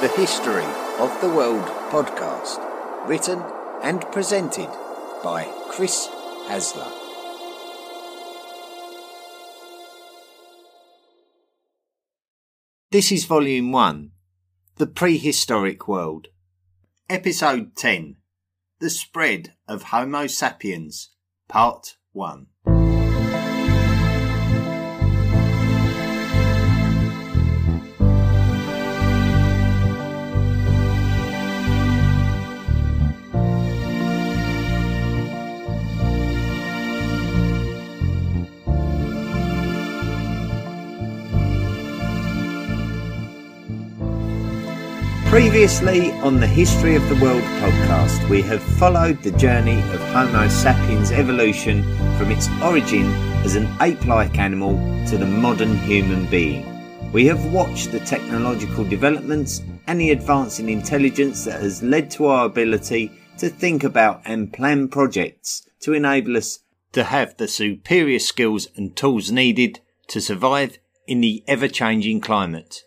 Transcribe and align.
the 0.00 0.08
History 0.08 0.64
of 0.98 1.20
the 1.20 1.28
World 1.28 1.66
podcast, 1.90 2.58
written 3.06 3.42
and 3.82 4.00
presented 4.10 4.70
by 5.22 5.44
Chris 5.68 6.08
Hasler. 6.46 6.90
This 12.90 13.12
is 13.12 13.26
Volume 13.26 13.72
1 13.72 14.12
The 14.76 14.86
Prehistoric 14.86 15.86
World, 15.86 16.28
Episode 17.10 17.76
10 17.76 18.16
The 18.78 18.88
Spread 18.88 19.52
of 19.68 19.82
Homo 19.82 20.28
sapiens, 20.28 21.10
Part 21.46 21.96
1. 22.12 22.46
Previously 45.40 46.12
on 46.20 46.38
the 46.38 46.46
History 46.46 46.96
of 46.96 47.08
the 47.08 47.14
World 47.14 47.42
podcast, 47.62 48.28
we 48.28 48.42
have 48.42 48.62
followed 48.62 49.22
the 49.22 49.30
journey 49.30 49.80
of 49.94 50.00
Homo 50.12 50.48
sapiens 50.48 51.10
evolution 51.10 51.82
from 52.18 52.30
its 52.30 52.46
origin 52.62 53.06
as 53.42 53.56
an 53.56 53.66
ape 53.80 54.04
like 54.04 54.38
animal 54.38 54.74
to 55.06 55.16
the 55.16 55.24
modern 55.24 55.78
human 55.78 56.26
being. 56.26 56.66
We 57.10 57.24
have 57.24 57.54
watched 57.54 57.90
the 57.90 58.00
technological 58.00 58.84
developments 58.84 59.62
and 59.86 59.98
the 59.98 60.10
advance 60.10 60.58
in 60.58 60.68
intelligence 60.68 61.46
that 61.46 61.62
has 61.62 61.82
led 61.82 62.10
to 62.12 62.26
our 62.26 62.44
ability 62.44 63.10
to 63.38 63.48
think 63.48 63.82
about 63.82 64.20
and 64.26 64.52
plan 64.52 64.88
projects 64.88 65.66
to 65.80 65.94
enable 65.94 66.36
us 66.36 66.58
to 66.92 67.04
have 67.04 67.38
the 67.38 67.48
superior 67.48 68.18
skills 68.18 68.68
and 68.76 68.94
tools 68.94 69.32
needed 69.32 69.80
to 70.08 70.20
survive 70.20 70.78
in 71.06 71.22
the 71.22 71.42
ever 71.48 71.66
changing 71.66 72.20
climate. 72.20 72.84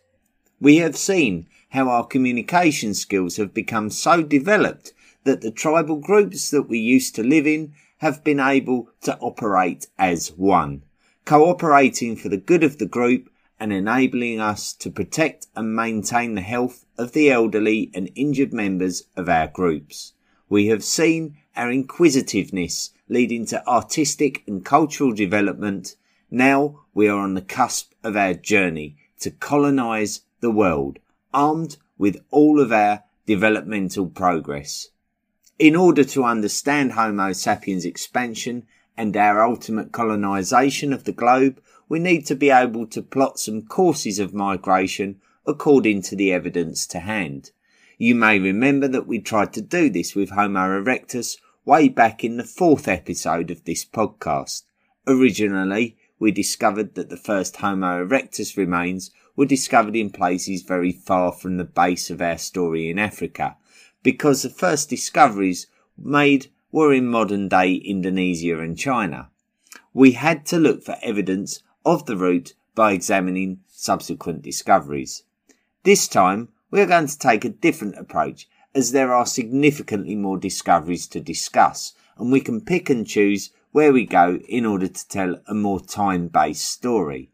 We 0.61 0.77
have 0.77 0.95
seen 0.95 1.47
how 1.73 1.89
our 1.89 2.05
communication 2.05 2.93
skills 2.93 3.37
have 3.37 3.51
become 3.51 3.89
so 3.89 4.21
developed 4.21 4.93
that 5.23 5.41
the 5.41 5.49
tribal 5.49 5.95
groups 5.95 6.51
that 6.51 6.69
we 6.69 6.77
used 6.77 7.15
to 7.15 7.23
live 7.23 7.47
in 7.47 7.73
have 7.97 8.23
been 8.23 8.39
able 8.39 8.87
to 9.01 9.17
operate 9.17 9.87
as 9.97 10.27
one, 10.33 10.83
cooperating 11.25 12.15
for 12.15 12.29
the 12.29 12.37
good 12.37 12.63
of 12.63 12.77
the 12.77 12.85
group 12.85 13.27
and 13.59 13.73
enabling 13.73 14.39
us 14.39 14.71
to 14.71 14.91
protect 14.91 15.47
and 15.55 15.75
maintain 15.75 16.35
the 16.35 16.41
health 16.41 16.85
of 16.95 17.13
the 17.13 17.31
elderly 17.31 17.89
and 17.95 18.07
injured 18.13 18.53
members 18.53 19.05
of 19.17 19.27
our 19.27 19.47
groups. 19.47 20.13
We 20.49 20.67
have 20.67 20.83
seen 20.83 21.37
our 21.55 21.71
inquisitiveness 21.71 22.91
leading 23.09 23.47
to 23.47 23.67
artistic 23.67 24.43
and 24.45 24.63
cultural 24.63 25.11
development. 25.11 25.95
Now 26.29 26.81
we 26.93 27.07
are 27.07 27.17
on 27.17 27.33
the 27.33 27.41
cusp 27.41 27.93
of 28.03 28.15
our 28.15 28.35
journey 28.35 28.95
to 29.21 29.31
colonize 29.31 30.21
the 30.39 30.51
world 30.51 30.99
armed 31.33 31.77
with 31.97 32.17
all 32.31 32.59
of 32.59 32.71
our 32.71 33.03
developmental 33.25 34.07
progress. 34.07 34.89
In 35.59 35.75
order 35.75 36.03
to 36.03 36.23
understand 36.23 36.93
Homo 36.93 37.33
sapiens 37.33 37.85
expansion 37.85 38.65
and 38.97 39.15
our 39.15 39.45
ultimate 39.45 39.91
colonization 39.91 40.91
of 40.93 41.03
the 41.03 41.11
globe, 41.11 41.61
we 41.87 41.99
need 41.99 42.25
to 42.25 42.35
be 42.35 42.49
able 42.49 42.87
to 42.87 43.01
plot 43.01 43.39
some 43.39 43.61
courses 43.61 44.19
of 44.19 44.33
migration 44.33 45.21
according 45.45 46.01
to 46.01 46.15
the 46.15 46.31
evidence 46.31 46.87
to 46.87 46.99
hand. 46.99 47.51
You 47.97 48.15
may 48.15 48.39
remember 48.39 48.87
that 48.87 49.07
we 49.07 49.19
tried 49.19 49.53
to 49.53 49.61
do 49.61 49.89
this 49.89 50.15
with 50.15 50.31
Homo 50.31 50.81
erectus 50.81 51.37
way 51.65 51.87
back 51.87 52.23
in 52.23 52.37
the 52.37 52.43
fourth 52.43 52.87
episode 52.87 53.51
of 53.51 53.63
this 53.63 53.85
podcast. 53.85 54.63
Originally, 55.07 55.97
we 56.19 56.31
discovered 56.31 56.95
that 56.95 57.09
the 57.09 57.17
first 57.17 57.57
Homo 57.57 58.05
erectus 58.05 58.57
remains 58.57 59.11
were 59.35 59.45
discovered 59.45 59.95
in 59.95 60.09
places 60.09 60.61
very 60.61 60.91
far 60.91 61.31
from 61.31 61.57
the 61.57 61.63
base 61.63 62.09
of 62.09 62.21
our 62.21 62.37
story 62.37 62.89
in 62.89 62.99
Africa, 62.99 63.55
because 64.03 64.41
the 64.41 64.49
first 64.49 64.89
discoveries 64.89 65.67
made 65.97 66.51
were 66.71 66.93
in 66.93 67.07
modern 67.07 67.47
day 67.47 67.73
Indonesia 67.73 68.59
and 68.59 68.77
China. 68.77 69.29
We 69.93 70.11
had 70.11 70.45
to 70.47 70.59
look 70.59 70.83
for 70.83 70.97
evidence 71.01 71.61
of 71.85 72.05
the 72.05 72.17
route 72.17 72.53
by 72.75 72.93
examining 72.93 73.59
subsequent 73.67 74.41
discoveries. 74.41 75.23
This 75.83 76.07
time, 76.07 76.49
we 76.71 76.81
are 76.81 76.87
going 76.87 77.07
to 77.07 77.19
take 77.19 77.45
a 77.45 77.49
different 77.49 77.95
approach 77.97 78.47
as 78.73 78.91
there 78.91 79.13
are 79.13 79.25
significantly 79.25 80.15
more 80.15 80.37
discoveries 80.37 81.07
to 81.07 81.19
discuss 81.19 81.93
and 82.17 82.31
we 82.31 82.41
can 82.41 82.61
pick 82.61 82.89
and 82.89 83.05
choose 83.05 83.51
where 83.71 83.91
we 83.91 84.05
go 84.05 84.39
in 84.47 84.65
order 84.65 84.87
to 84.87 85.07
tell 85.07 85.41
a 85.47 85.53
more 85.53 85.79
time 85.79 86.27
based 86.27 86.65
story. 86.65 87.29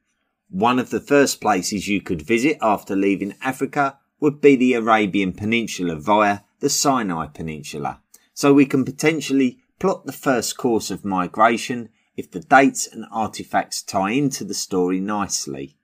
One 0.50 0.80
of 0.80 0.90
the 0.90 1.00
first 1.00 1.42
places 1.42 1.88
you 1.88 2.02
could 2.02 2.24
visit 2.24 2.58
after 2.60 2.96
leaving 2.96 3.36
Africa 3.40 4.00
would 4.20 4.42
be 4.42 4.56
the 4.56 4.74
Arabian 4.74 5.32
Peninsula 5.32 5.96
via 5.96 6.40
the 6.60 6.70
Sinai 6.70 7.28
Peninsula. 7.28 8.02
So 8.34 8.52
we 8.52 8.66
can 8.66 8.84
potentially 8.84 9.60
plot 9.78 10.08
the 10.08 10.12
first 10.12 10.58
course 10.58 10.90
of 10.90 11.06
migration 11.06 11.90
if 12.18 12.32
the 12.32 12.40
dates 12.40 12.88
and 12.88 13.06
artifacts 13.12 13.84
tie 13.84 14.10
into 14.10 14.44
the 14.44 14.56
story 14.56 15.00
nicely. 15.00 15.78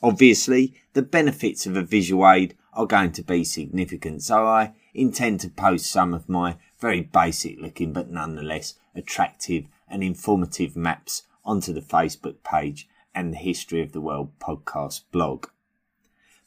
Obviously, 0.00 0.74
the 0.92 1.02
benefits 1.02 1.66
of 1.66 1.76
a 1.76 1.82
visual 1.82 2.30
aid 2.30 2.54
are 2.74 2.86
going 2.86 3.10
to 3.10 3.24
be 3.24 3.42
significant, 3.42 4.22
so 4.22 4.46
I 4.46 4.74
intend 4.94 5.40
to 5.40 5.50
post 5.50 5.90
some 5.90 6.14
of 6.14 6.28
my 6.28 6.58
very 6.78 7.00
basic 7.00 7.58
looking 7.60 7.92
but 7.92 8.10
nonetheless 8.10 8.74
attractive 8.94 9.66
and 9.88 10.04
informative 10.04 10.76
maps 10.76 11.24
onto 11.44 11.72
the 11.72 11.80
Facebook 11.80 12.36
page 12.44 12.88
and 13.16 13.32
the 13.32 13.38
History 13.38 13.82
of 13.82 13.90
the 13.90 14.00
World 14.00 14.38
podcast 14.38 15.02
blog. 15.10 15.46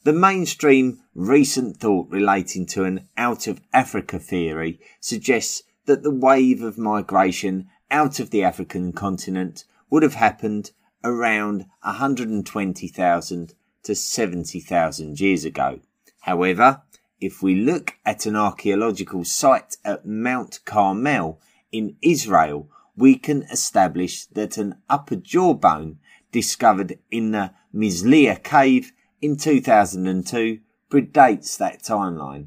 The 0.04 0.14
mainstream 0.14 1.02
recent 1.14 1.76
thought 1.76 2.08
relating 2.08 2.64
to 2.66 2.84
an 2.84 3.08
out 3.18 3.46
of 3.46 3.60
Africa 3.72 4.18
theory 4.18 4.80
suggests 5.00 5.64
that 5.84 6.02
the 6.02 6.10
wave 6.10 6.62
of 6.62 6.78
migration 6.78 7.68
out 7.90 8.18
of 8.20 8.30
the 8.30 8.42
African 8.42 8.92
continent 8.94 9.64
would 9.90 10.02
have 10.02 10.14
happened 10.14 10.70
around 11.04 11.66
120,000 11.82 13.54
to 13.82 13.94
70,000 13.94 15.20
years 15.20 15.44
ago. 15.44 15.80
However, 16.20 16.82
if 17.20 17.42
we 17.42 17.54
look 17.54 17.96
at 18.06 18.24
an 18.24 18.36
archaeological 18.36 19.24
site 19.24 19.76
at 19.84 20.06
Mount 20.06 20.60
Carmel 20.64 21.40
in 21.72 21.96
Israel, 22.00 22.70
we 22.96 23.16
can 23.16 23.42
establish 23.44 24.24
that 24.26 24.56
an 24.56 24.76
upper 24.88 25.16
jawbone 25.16 25.98
discovered 26.32 26.98
in 27.10 27.32
the 27.32 27.52
Misliya 27.74 28.42
cave 28.42 28.92
in 29.20 29.36
2002 29.36 30.60
predates 30.90 31.58
that 31.58 31.82
timeline. 31.82 32.46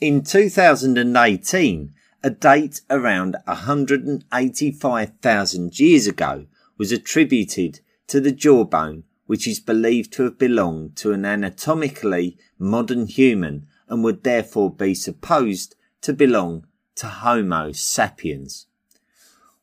In 0.00 0.22
2018, 0.22 1.92
a 2.22 2.30
date 2.30 2.80
around 2.90 3.36
185,000 3.44 5.78
years 5.78 6.06
ago 6.06 6.46
was 6.76 6.92
attributed 6.92 7.80
to 8.08 8.20
the 8.20 8.32
jawbone, 8.32 9.04
which 9.26 9.48
is 9.48 9.60
believed 9.60 10.12
to 10.12 10.24
have 10.24 10.38
belonged 10.38 10.96
to 10.96 11.12
an 11.12 11.24
anatomically 11.24 12.36
modern 12.58 13.06
human 13.06 13.66
and 13.88 14.04
would 14.04 14.24
therefore 14.24 14.72
be 14.72 14.94
supposed 14.94 15.76
to 16.02 16.12
belong 16.12 16.66
to 16.96 17.06
Homo 17.06 17.72
sapiens. 17.72 18.66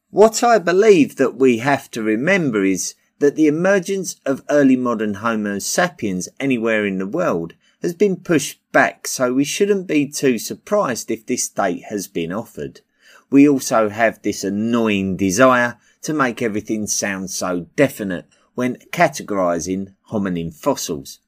What 0.09 0.43
I 0.43 0.59
believe 0.59 1.15
that 1.15 1.35
we 1.35 1.57
have 1.57 1.89
to 1.91 2.03
remember 2.03 2.63
is 2.63 2.93
that 3.19 3.35
the 3.35 3.47
emergence 3.47 4.17
of 4.25 4.43
early 4.49 4.75
modern 4.75 5.15
Homo 5.15 5.59
sapiens 5.59 6.29
anywhere 6.39 6.85
in 6.85 6.97
the 6.97 7.07
world 7.07 7.53
has 7.81 7.93
been 7.93 8.15
pushed 8.15 8.59
back, 8.71 9.07
so 9.07 9.33
we 9.33 9.43
shouldn't 9.43 9.87
be 9.87 10.07
too 10.07 10.37
surprised 10.37 11.11
if 11.11 11.25
this 11.25 11.47
date 11.49 11.83
has 11.89 12.07
been 12.07 12.31
offered. 12.31 12.81
We 13.29 13.47
also 13.47 13.89
have 13.89 14.21
this 14.21 14.43
annoying 14.43 15.17
desire 15.17 15.77
to 16.03 16.13
make 16.13 16.41
everything 16.41 16.87
sound 16.87 17.29
so 17.29 17.67
definite 17.75 18.25
when 18.55 18.77
categorizing 18.91 19.93
hominin 20.09 20.53
fossils. 20.53 21.19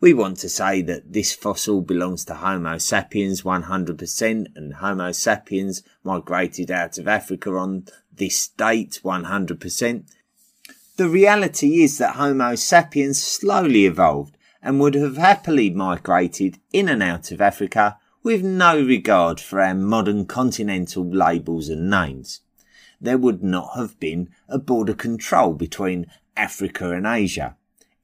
We 0.00 0.12
want 0.12 0.38
to 0.38 0.48
say 0.48 0.82
that 0.82 1.12
this 1.12 1.32
fossil 1.32 1.80
belongs 1.80 2.24
to 2.24 2.34
Homo 2.34 2.78
sapiens 2.78 3.42
100% 3.42 4.46
and 4.56 4.74
Homo 4.74 5.12
sapiens 5.12 5.84
migrated 6.02 6.72
out 6.72 6.98
of 6.98 7.06
Africa 7.06 7.50
on 7.50 7.86
this 8.12 8.48
date 8.48 9.00
100%. 9.04 10.04
The 11.02 11.08
reality 11.08 11.82
is 11.82 11.98
that 11.98 12.14
Homo 12.14 12.54
sapiens 12.54 13.20
slowly 13.20 13.86
evolved 13.86 14.38
and 14.62 14.78
would 14.78 14.94
have 14.94 15.16
happily 15.16 15.68
migrated 15.68 16.60
in 16.72 16.88
and 16.88 17.02
out 17.02 17.32
of 17.32 17.40
Africa 17.40 17.98
with 18.22 18.44
no 18.44 18.80
regard 18.80 19.40
for 19.40 19.60
our 19.60 19.74
modern 19.74 20.26
continental 20.26 21.04
labels 21.04 21.68
and 21.68 21.90
names. 21.90 22.42
There 23.00 23.18
would 23.18 23.42
not 23.42 23.70
have 23.74 23.98
been 23.98 24.28
a 24.48 24.60
border 24.60 24.94
control 24.94 25.54
between 25.54 26.06
Africa 26.36 26.92
and 26.92 27.04
Asia. 27.04 27.56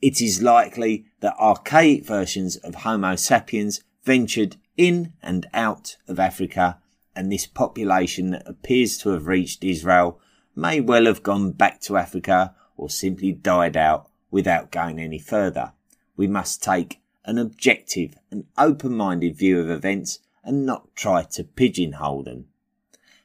It 0.03 0.21
is 0.21 0.43
likely 0.43 1.07
that 1.21 1.39
archaic 1.39 2.05
versions 2.05 2.57
of 2.57 2.75
Homo 2.75 3.15
sapiens 3.15 3.81
ventured 4.03 4.57
in 4.77 5.13
and 5.23 5.47
out 5.55 5.99
of 6.09 6.19
Africa, 6.19 6.81
and 7.15 7.31
this 7.31 7.47
population 7.47 8.31
that 8.31 8.49
appears 8.49 8.99
to 8.99 9.11
have 9.11 9.29
reached 9.29 9.63
Israel 9.63 10.19
may 10.57 10.81
well 10.81 11.05
have 11.05 11.23
gone 11.23 11.53
back 11.53 11.81
to 11.83 11.97
Africa 11.97 12.57
or 12.79 12.89
simply 12.89 13.33
died 13.33 13.77
out 13.77 14.09
without 14.31 14.71
going 14.71 14.99
any 14.99 15.19
further. 15.19 15.73
We 16.17 16.27
must 16.27 16.63
take 16.63 17.03
an 17.25 17.37
objective 17.37 18.15
and 18.31 18.47
open 18.57 18.95
minded 18.95 19.37
view 19.37 19.61
of 19.61 19.71
events 19.71 20.21
and 20.43 20.65
not 20.65 20.95
try 20.97 21.25
to 21.25 21.45
pigeonhole 21.45 22.23
them. 22.23 22.47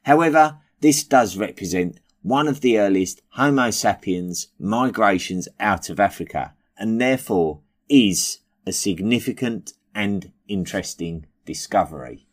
However, 0.02 0.58
this 0.80 1.02
does 1.04 1.38
represent 1.38 2.00
one 2.20 2.48
of 2.48 2.60
the 2.60 2.78
earliest 2.78 3.22
Homo 3.30 3.70
sapiens 3.70 4.48
migrations 4.58 5.48
out 5.58 5.88
of 5.88 5.98
Africa 5.98 6.54
and 6.76 7.00
therefore 7.00 7.60
is 7.88 8.40
a 8.66 8.72
significant 8.72 9.72
and 9.94 10.32
interesting 10.48 11.26
discovery. 11.44 12.26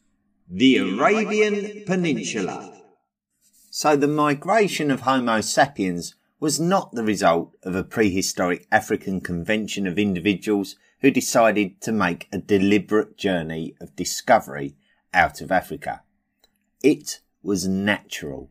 The 0.50 0.77
Arabian 0.77 1.83
Peninsula. 1.85 2.81
So 3.69 3.95
the 3.95 4.07
migration 4.07 4.91
of 4.91 5.01
Homo 5.01 5.39
sapiens 5.39 6.15
was 6.42 6.60
not 6.60 6.92
the 6.92 7.04
result 7.04 7.56
of 7.62 7.76
a 7.76 7.84
prehistoric 7.84 8.66
African 8.72 9.22
convention 9.22 9.86
of 9.86 10.00
individuals 10.00 10.76
who 11.02 11.12
decided 11.12 11.80
to 11.80 11.92
make 11.92 12.28
a 12.32 12.40
deliberate 12.40 13.16
journey 13.16 13.76
of 13.80 13.96
discovery 13.96 14.76
out 15.14 15.40
of 15.40 15.52
Africa. 15.52 16.02
It 16.84 17.22
was 17.44 17.68
natural. 17.68 18.50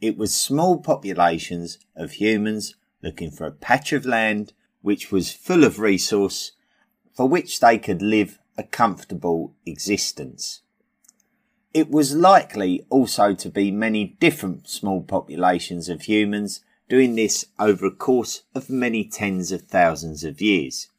It 0.00 0.18
was 0.18 0.34
small 0.34 0.78
populations 0.80 1.78
of 1.94 2.12
humans 2.12 2.74
looking 3.04 3.30
for 3.30 3.46
a 3.46 3.52
patch 3.52 3.92
of 3.92 4.04
land 4.04 4.52
which 4.80 5.12
was 5.12 5.32
full 5.32 5.62
of 5.62 5.78
resource 5.78 6.52
for 7.14 7.28
which 7.28 7.60
they 7.60 7.78
could 7.78 8.02
live 8.02 8.40
a 8.58 8.64
comfortable 8.64 9.54
existence. 9.64 10.62
It 11.72 11.88
was 11.88 12.16
likely 12.16 12.84
also 12.90 13.32
to 13.32 13.48
be 13.48 13.70
many 13.70 14.16
different 14.18 14.68
small 14.68 15.02
populations 15.02 15.88
of 15.88 16.02
humans 16.02 16.64
doing 16.92 17.14
this 17.14 17.46
over 17.58 17.86
a 17.86 17.90
course 17.90 18.42
of 18.54 18.68
many 18.68 19.02
tens 19.02 19.50
of 19.50 19.62
thousands 19.62 20.24
of 20.24 20.42
years. 20.42 20.90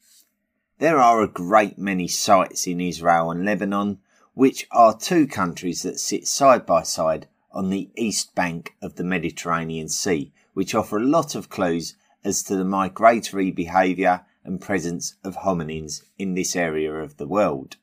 There 0.80 0.98
are 0.98 1.22
a 1.22 1.28
great 1.28 1.78
many 1.78 2.08
sites 2.08 2.66
in 2.66 2.80
Israel 2.80 3.30
and 3.30 3.44
Lebanon, 3.44 4.00
which 4.32 4.66
are 4.72 4.98
two 4.98 5.28
countries 5.28 5.82
that 5.82 6.00
sit 6.00 6.26
side 6.26 6.66
by 6.66 6.82
side 6.82 7.28
on 7.52 7.70
the 7.70 7.90
east 7.94 8.34
bank 8.34 8.74
of 8.82 8.96
the 8.96 9.04
Mediterranean 9.04 9.88
Sea, 9.88 10.32
which 10.52 10.74
offer 10.74 10.96
a 10.96 11.04
lot 11.04 11.36
of 11.36 11.48
clues 11.48 11.94
as 12.24 12.42
to 12.42 12.56
the 12.56 12.64
migratory 12.64 13.52
behaviour 13.52 14.22
and 14.42 14.60
presence 14.60 15.14
of 15.22 15.36
hominins 15.36 16.02
in 16.18 16.34
this 16.34 16.56
area 16.56 16.92
of 16.92 17.18
the 17.18 17.28
world. 17.28 17.76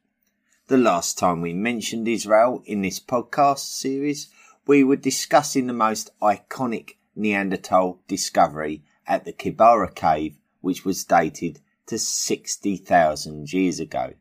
The 0.67 0.75
last 0.75 1.17
time 1.17 1.39
we 1.39 1.53
mentioned 1.53 2.09
Israel 2.09 2.61
in 2.65 2.81
this 2.81 2.99
podcast 2.99 3.59
series, 3.59 4.27
we 4.67 4.83
were 4.83 4.97
discussing 4.97 5.67
the 5.67 5.73
most 5.73 6.09
iconic 6.21 6.95
Neanderthal 7.15 8.01
discovery 8.07 8.83
at 9.07 9.25
the 9.25 9.33
Kebara 9.33 9.93
cave, 9.93 10.37
which 10.61 10.85
was 10.85 11.03
dated 11.03 11.59
to 11.87 11.99
60,000 11.99 13.51
years 13.51 13.79
ago. 13.79 14.13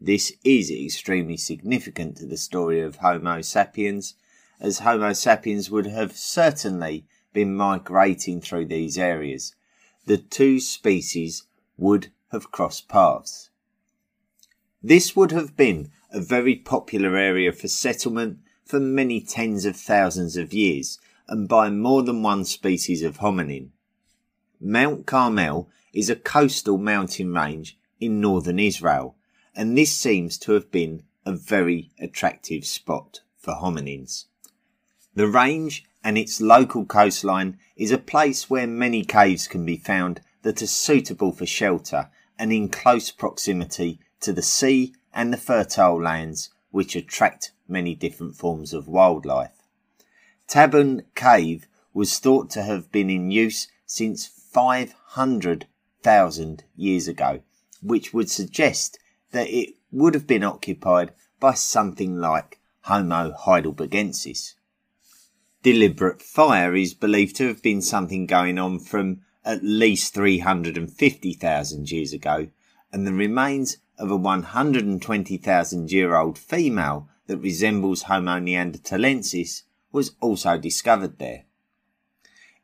This 0.00 0.32
is 0.44 0.70
extremely 0.70 1.36
significant 1.36 2.16
to 2.16 2.26
the 2.26 2.36
story 2.36 2.80
of 2.80 2.96
Homo 2.96 3.40
sapiens, 3.42 4.14
as 4.60 4.80
Homo 4.80 5.12
sapiens 5.12 5.70
would 5.70 5.86
have 5.86 6.16
certainly 6.16 7.06
been 7.32 7.54
migrating 7.54 8.40
through 8.40 8.66
these 8.66 8.98
areas. 8.98 9.54
The 10.06 10.18
two 10.18 10.58
species 10.58 11.44
would 11.76 12.12
have 12.32 12.50
crossed 12.50 12.88
paths. 12.88 13.50
This 14.82 15.14
would 15.14 15.30
have 15.30 15.56
been 15.56 15.90
a 16.10 16.20
very 16.20 16.56
popular 16.56 17.16
area 17.16 17.52
for 17.52 17.68
settlement 17.68 18.38
for 18.64 18.80
many 18.80 19.20
tens 19.20 19.64
of 19.64 19.76
thousands 19.76 20.36
of 20.36 20.52
years, 20.52 20.98
and 21.28 21.48
by 21.48 21.70
more 21.70 22.02
than 22.02 22.22
one 22.22 22.44
species 22.44 23.02
of 23.02 23.18
hominin. 23.18 23.70
Mount 24.60 25.06
Carmel 25.06 25.68
is 25.92 26.08
a 26.08 26.16
coastal 26.16 26.78
mountain 26.78 27.32
range 27.34 27.78
in 28.00 28.20
northern 28.20 28.58
Israel, 28.58 29.16
and 29.54 29.76
this 29.76 29.92
seems 29.92 30.38
to 30.38 30.52
have 30.52 30.70
been 30.70 31.02
a 31.24 31.32
very 31.32 31.90
attractive 31.98 32.64
spot 32.64 33.20
for 33.36 33.54
hominins. 33.54 34.26
The 35.14 35.28
range 35.28 35.84
and 36.02 36.16
its 36.16 36.40
local 36.40 36.84
coastline 36.84 37.58
is 37.76 37.92
a 37.92 37.98
place 37.98 38.48
where 38.48 38.66
many 38.66 39.04
caves 39.04 39.46
can 39.46 39.64
be 39.64 39.76
found 39.76 40.20
that 40.42 40.62
are 40.62 40.66
suitable 40.66 41.32
for 41.32 41.46
shelter 41.46 42.08
and 42.38 42.52
in 42.52 42.68
close 42.68 43.10
proximity 43.10 44.00
to 44.20 44.32
the 44.32 44.42
sea 44.42 44.94
and 45.12 45.32
the 45.32 45.36
fertile 45.36 46.00
lands 46.00 46.50
which 46.70 46.96
attract 46.96 47.52
many 47.68 47.94
different 47.94 48.34
forms 48.34 48.72
of 48.72 48.88
wildlife. 48.88 49.61
Tabun 50.52 51.04
Cave 51.14 51.66
was 51.94 52.18
thought 52.18 52.50
to 52.50 52.62
have 52.62 52.92
been 52.92 53.08
in 53.08 53.30
use 53.30 53.68
since 53.86 54.26
500,000 54.26 56.64
years 56.76 57.08
ago, 57.08 57.40
which 57.80 58.12
would 58.12 58.30
suggest 58.30 58.98
that 59.30 59.48
it 59.48 59.76
would 59.90 60.12
have 60.12 60.26
been 60.26 60.44
occupied 60.44 61.14
by 61.40 61.54
something 61.54 62.18
like 62.18 62.60
Homo 62.82 63.32
heidelbergensis. 63.32 64.52
Deliberate 65.62 66.20
fire 66.20 66.76
is 66.76 66.92
believed 66.92 67.36
to 67.36 67.48
have 67.48 67.62
been 67.62 67.80
something 67.80 68.26
going 68.26 68.58
on 68.58 68.78
from 68.78 69.22
at 69.46 69.64
least 69.64 70.12
350,000 70.12 71.90
years 71.90 72.12
ago, 72.12 72.48
and 72.92 73.06
the 73.06 73.14
remains 73.14 73.78
of 73.96 74.10
a 74.10 74.16
120,000 74.16 75.90
year 75.90 76.14
old 76.14 76.38
female 76.38 77.08
that 77.26 77.38
resembles 77.38 78.02
Homo 78.02 78.38
neanderthalensis 78.38 79.62
was 79.92 80.12
also 80.20 80.58
discovered 80.58 81.18
there. 81.18 81.44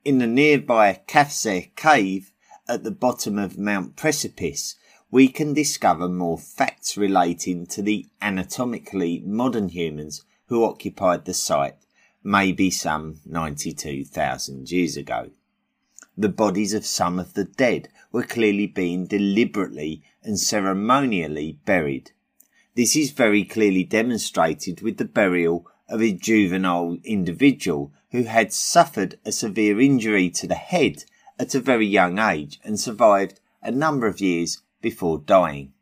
In 0.04 0.18
the 0.18 0.26
nearby 0.26 1.00
Qafzeh 1.06 1.74
cave 1.76 2.32
at 2.66 2.82
the 2.82 2.90
bottom 2.90 3.38
of 3.38 3.58
Mount 3.58 3.94
Precipice, 3.94 4.76
we 5.10 5.28
can 5.28 5.54
discover 5.54 6.08
more 6.08 6.38
facts 6.38 6.96
relating 6.96 7.66
to 7.66 7.82
the 7.82 8.06
anatomically 8.20 9.22
modern 9.24 9.68
humans 9.68 10.24
who 10.46 10.64
occupied 10.64 11.24
the 11.24 11.34
site 11.34 11.76
maybe 12.22 12.70
some 12.70 13.20
92,000 13.24 14.70
years 14.70 14.96
ago. 14.96 15.30
The 16.16 16.28
bodies 16.28 16.74
of 16.74 16.84
some 16.84 17.18
of 17.18 17.34
the 17.34 17.44
dead 17.44 17.88
were 18.10 18.24
clearly 18.24 18.66
being 18.66 19.06
deliberately 19.06 20.02
and 20.22 20.38
ceremonially 20.38 21.58
buried. 21.64 22.10
This 22.74 22.96
is 22.96 23.12
very 23.12 23.44
clearly 23.44 23.84
demonstrated 23.84 24.82
with 24.82 24.98
the 24.98 25.04
burial 25.04 25.66
of 25.88 26.02
a 26.02 26.12
juvenile 26.12 26.96
individual 27.04 27.92
who 28.10 28.24
had 28.24 28.52
suffered 28.52 29.18
a 29.24 29.32
severe 29.32 29.80
injury 29.80 30.28
to 30.30 30.46
the 30.46 30.54
head 30.54 31.04
at 31.38 31.54
a 31.54 31.60
very 31.60 31.86
young 31.86 32.18
age 32.18 32.60
and 32.64 32.78
survived 32.78 33.40
a 33.62 33.70
number 33.70 34.06
of 34.06 34.20
years 34.20 34.62
before 34.80 35.18
dying. 35.18 35.72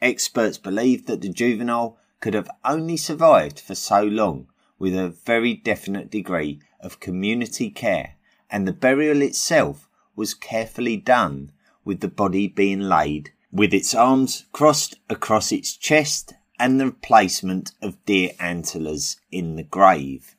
Experts 0.00 0.58
believe 0.58 1.06
that 1.06 1.20
the 1.20 1.28
juvenile 1.28 1.98
could 2.20 2.34
have 2.34 2.50
only 2.64 2.96
survived 2.96 3.60
for 3.60 3.74
so 3.74 4.02
long 4.02 4.46
with 4.78 4.94
a 4.94 5.08
very 5.08 5.54
definite 5.54 6.10
degree 6.10 6.60
of 6.80 7.00
community 7.00 7.70
care, 7.70 8.16
and 8.50 8.66
the 8.66 8.72
burial 8.72 9.22
itself 9.22 9.88
was 10.16 10.34
carefully 10.34 10.96
done, 10.96 11.50
with 11.84 12.00
the 12.00 12.08
body 12.08 12.46
being 12.46 12.80
laid 12.80 13.30
with 13.54 13.72
its 13.72 13.94
arms 13.94 14.46
crossed 14.50 14.96
across 15.08 15.52
its 15.52 15.76
chest 15.76 16.34
and 16.58 16.80
the 16.80 16.90
placement 16.90 17.72
of 17.82 18.04
deer 18.04 18.30
antlers 18.38 19.16
in 19.30 19.56
the 19.56 19.62
grave. 19.62 20.36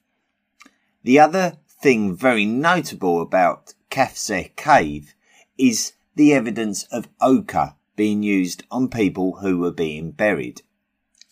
The 1.03 1.19
other 1.19 1.57
thing 1.81 2.15
very 2.15 2.45
notable 2.45 3.21
about 3.21 3.73
Qafzeh 3.91 4.55
Cave 4.55 5.13
is 5.57 5.93
the 6.15 6.33
evidence 6.33 6.83
of 6.83 7.09
ochre 7.21 7.75
being 7.95 8.23
used 8.23 8.63
on 8.71 8.89
people 8.89 9.37
who 9.37 9.57
were 9.57 9.71
being 9.71 10.11
buried. 10.11 10.61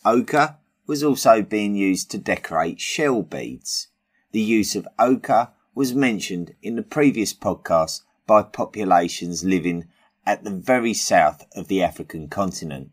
Ochre 0.05 0.57
was 0.85 1.03
also 1.03 1.41
being 1.41 1.75
used 1.75 2.11
to 2.11 2.17
decorate 2.17 2.79
shell 2.79 3.21
beads. 3.21 3.87
The 4.31 4.41
use 4.41 4.75
of 4.75 4.87
ochre 4.99 5.49
was 5.73 5.95
mentioned 5.95 6.55
in 6.61 6.75
the 6.75 6.83
previous 6.83 7.33
podcast 7.33 8.01
by 8.27 8.43
populations 8.43 9.43
living 9.43 9.85
at 10.25 10.43
the 10.43 10.51
very 10.51 10.93
south 10.93 11.45
of 11.55 11.67
the 11.67 11.81
African 11.81 12.27
continent. 12.27 12.91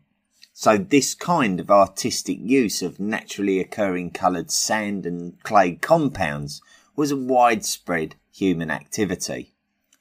So 0.61 0.77
this 0.77 1.15
kind 1.15 1.59
of 1.59 1.71
artistic 1.71 2.37
use 2.39 2.83
of 2.83 2.99
naturally 2.99 3.59
occurring 3.59 4.11
coloured 4.11 4.51
sand 4.51 5.07
and 5.07 5.41
clay 5.41 5.73
compounds 5.73 6.61
was 6.95 7.09
a 7.09 7.17
widespread 7.17 8.13
human 8.31 8.69
activity. 8.69 9.55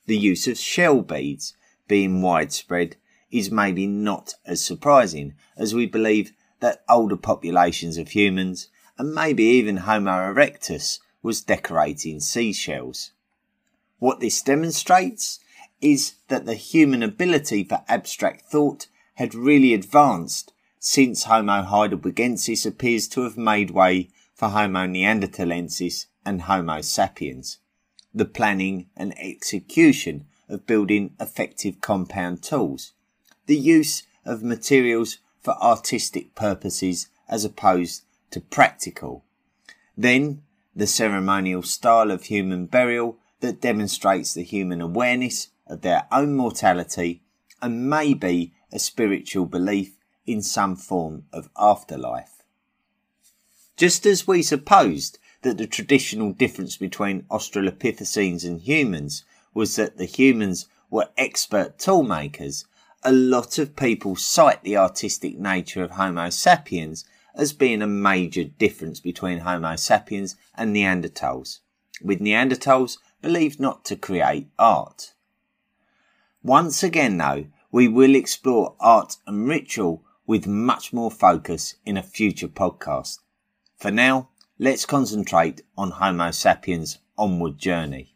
The 0.05 0.19
use 0.19 0.47
of 0.47 0.59
shell 0.59 1.00
beads 1.00 1.55
being 1.88 2.21
widespread 2.21 2.97
is 3.31 3.50
maybe 3.50 3.87
not 3.87 4.35
as 4.45 4.62
surprising 4.62 5.33
as 5.57 5.75
we 5.75 5.87
believe 5.87 6.35
that 6.59 6.85
older 6.90 7.17
populations 7.17 7.97
of 7.97 8.11
humans 8.11 8.69
and 8.99 9.14
maybe 9.14 9.45
even 9.45 9.79
Homo 9.79 10.11
erectus 10.11 10.99
was 11.23 11.40
decorating 11.40 12.21
seashells. 12.21 13.12
What 13.99 14.21
this 14.21 14.43
demonstrates 14.43 15.40
is 15.81 16.17
that 16.29 16.45
the 16.45 16.55
human 16.55 17.02
ability 17.02 17.64
for 17.64 17.83
abstract 17.88 18.43
thought 18.43 18.88
had 19.21 19.35
really 19.35 19.75
advanced 19.75 20.50
since 20.79 21.25
Homo 21.25 21.62
heidelbergensis 21.62 22.65
appears 22.65 23.07
to 23.07 23.21
have 23.21 23.37
made 23.37 23.71
way 23.71 24.09
for 24.33 24.49
Homo 24.49 24.87
neanderthalensis 24.87 26.07
and 26.25 26.41
Homo 26.41 26.81
sapiens. 26.81 27.59
The 28.15 28.25
planning 28.25 28.89
and 28.97 29.12
execution 29.19 30.25
of 30.49 30.67
building 30.67 31.17
effective 31.21 31.83
compound 31.83 32.43
tools, 32.43 32.95
the 33.45 33.59
use 33.59 34.05
of 34.25 34.43
materials 34.43 35.19
for 35.43 35.53
artistic 35.62 36.35
purposes 36.35 37.09
as 37.29 37.45
opposed 37.45 38.05
to 38.31 38.41
practical. 38.41 39.23
Then, 39.99 40.45
the 40.75 40.87
ceremonial 40.87 41.62
style 41.62 42.11
of 42.11 42.23
human 42.23 42.65
burial 42.65 43.19
that 43.41 43.61
demonstrates 43.61 44.33
the 44.33 44.45
human 44.45 44.81
awareness 44.81 45.49
of 45.67 45.83
their 45.83 46.07
own 46.11 46.35
mortality 46.35 47.21
and 47.61 47.91
maybe 47.91 48.55
a 48.73 48.79
spiritual 48.79 49.47
belief 49.47 49.97
in 50.27 50.43
some 50.43 50.77
form 50.77 51.25
of 51.33 51.50
afterlife. 51.57 52.43
Just 53.77 54.05
as 54.07 54.27
we 54.27 54.43
supposed 54.43 55.19
that 55.43 55.59
the 55.59 55.67
traditional 55.67 56.33
difference 56.33 56.77
between 56.77 57.23
Australopithecines 57.31 58.45
and 58.45 58.61
humans 58.61 59.25
was 59.55 59.77
that 59.77 59.97
the 59.97 60.05
humans 60.05 60.67
were 60.91 61.09
expert 61.17 61.79
tool 61.79 62.03
makers, 62.03 62.67
a 63.03 63.12
lot 63.12 63.59
of 63.59 63.77
people 63.77 64.17
cite 64.17 64.62
the 64.62 64.77
artistic 64.77 65.39
nature 65.39 65.83
of 65.83 65.93
Homo 65.93 66.29
sapiens 66.29 67.05
as 67.35 67.53
being 67.53 67.81
a 67.81 67.87
major 67.87 68.45
difference 68.45 69.00
between 69.00 69.39
Homo 69.39 69.77
sapiens 69.77 70.37
and 70.55 70.75
Neanderthals, 70.75 71.61
with 72.03 72.21
Neanderthals 72.21 72.99
believed 73.23 73.59
not 73.61 73.85
to 73.87 73.97
create 73.97 74.49
art. 74.59 75.15
Once 76.43 76.83
again, 76.83 77.17
though, 77.17 77.47
we 77.73 77.89
will 77.89 78.15
explore 78.15 78.75
art 78.81 79.17
and 79.27 79.47
ritual 79.47 80.03
with 80.27 80.47
much 80.47 80.93
more 80.93 81.11
focus 81.11 81.77
in 81.85 81.97
a 81.97 82.03
future 82.03 82.49
podcast. 82.49 83.19
For 83.77 83.91
now, 83.91 84.29
let's 84.59 84.87
concentrate 84.87 85.62
on 85.77 85.93
Homo 85.93 86.31
sapiens' 86.31 86.99
onward 87.17 87.59
journey. 87.59 88.15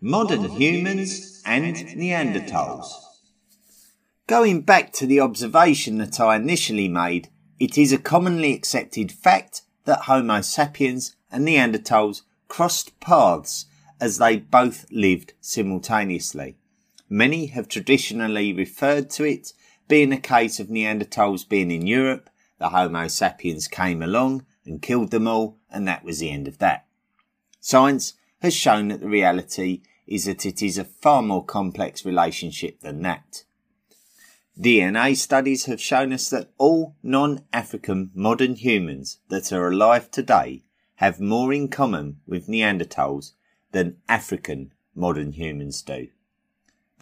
Modern 0.00 0.44
humans 0.50 1.42
and 1.46 1.76
Neanderthals. 1.76 2.88
Going 4.26 4.62
back 4.62 4.92
to 4.94 5.06
the 5.06 5.20
observation 5.20 5.98
that 5.98 6.18
I 6.18 6.36
initially 6.36 6.88
made, 6.88 7.28
it 7.60 7.78
is 7.78 7.92
a 7.92 7.98
commonly 7.98 8.52
accepted 8.52 9.12
fact 9.12 9.62
that 9.84 10.02
Homo 10.02 10.40
sapiens 10.40 11.16
and 11.30 11.46
Neanderthals 11.46 12.22
crossed 12.48 12.98
paths 13.00 13.66
as 14.00 14.18
they 14.18 14.38
both 14.38 14.86
lived 14.90 15.34
simultaneously. 15.40 16.56
Many 17.14 17.48
have 17.48 17.68
traditionally 17.68 18.54
referred 18.54 19.10
to 19.10 19.24
it 19.24 19.52
being 19.86 20.14
a 20.14 20.16
case 20.16 20.58
of 20.58 20.68
Neanderthals 20.68 21.46
being 21.46 21.70
in 21.70 21.86
Europe, 21.86 22.30
the 22.58 22.70
Homo 22.70 23.06
sapiens 23.06 23.68
came 23.68 24.02
along 24.02 24.46
and 24.64 24.80
killed 24.80 25.10
them 25.10 25.28
all, 25.28 25.58
and 25.70 25.86
that 25.86 26.04
was 26.04 26.20
the 26.20 26.30
end 26.30 26.48
of 26.48 26.56
that. 26.56 26.86
Science 27.60 28.14
has 28.40 28.54
shown 28.54 28.88
that 28.88 29.02
the 29.02 29.10
reality 29.10 29.82
is 30.06 30.24
that 30.24 30.46
it 30.46 30.62
is 30.62 30.78
a 30.78 30.84
far 30.84 31.20
more 31.20 31.44
complex 31.44 32.06
relationship 32.06 32.80
than 32.80 33.02
that. 33.02 33.44
DNA 34.58 35.14
studies 35.14 35.66
have 35.66 35.82
shown 35.82 36.14
us 36.14 36.30
that 36.30 36.48
all 36.56 36.96
non-African 37.02 38.10
modern 38.14 38.54
humans 38.54 39.18
that 39.28 39.52
are 39.52 39.68
alive 39.68 40.10
today 40.10 40.62
have 40.94 41.20
more 41.20 41.52
in 41.52 41.68
common 41.68 42.20
with 42.26 42.48
Neanderthals 42.48 43.32
than 43.72 43.98
African 44.08 44.72
modern 44.94 45.32
humans 45.32 45.82
do. 45.82 46.08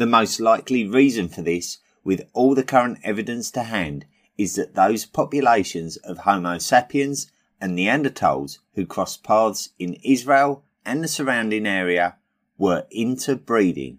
The 0.00 0.06
most 0.06 0.40
likely 0.40 0.86
reason 0.86 1.28
for 1.28 1.42
this, 1.42 1.76
with 2.04 2.26
all 2.32 2.54
the 2.54 2.64
current 2.64 3.00
evidence 3.04 3.50
to 3.50 3.64
hand, 3.64 4.06
is 4.38 4.54
that 4.54 4.74
those 4.74 5.04
populations 5.04 5.98
of 5.98 6.20
Homo 6.20 6.56
sapiens 6.56 7.30
and 7.60 7.76
Neanderthals 7.76 8.60
who 8.76 8.86
crossed 8.86 9.22
paths 9.22 9.68
in 9.78 9.98
Israel 10.02 10.64
and 10.86 11.04
the 11.04 11.06
surrounding 11.06 11.66
area 11.66 12.16
were 12.56 12.86
interbreeding. 12.90 13.98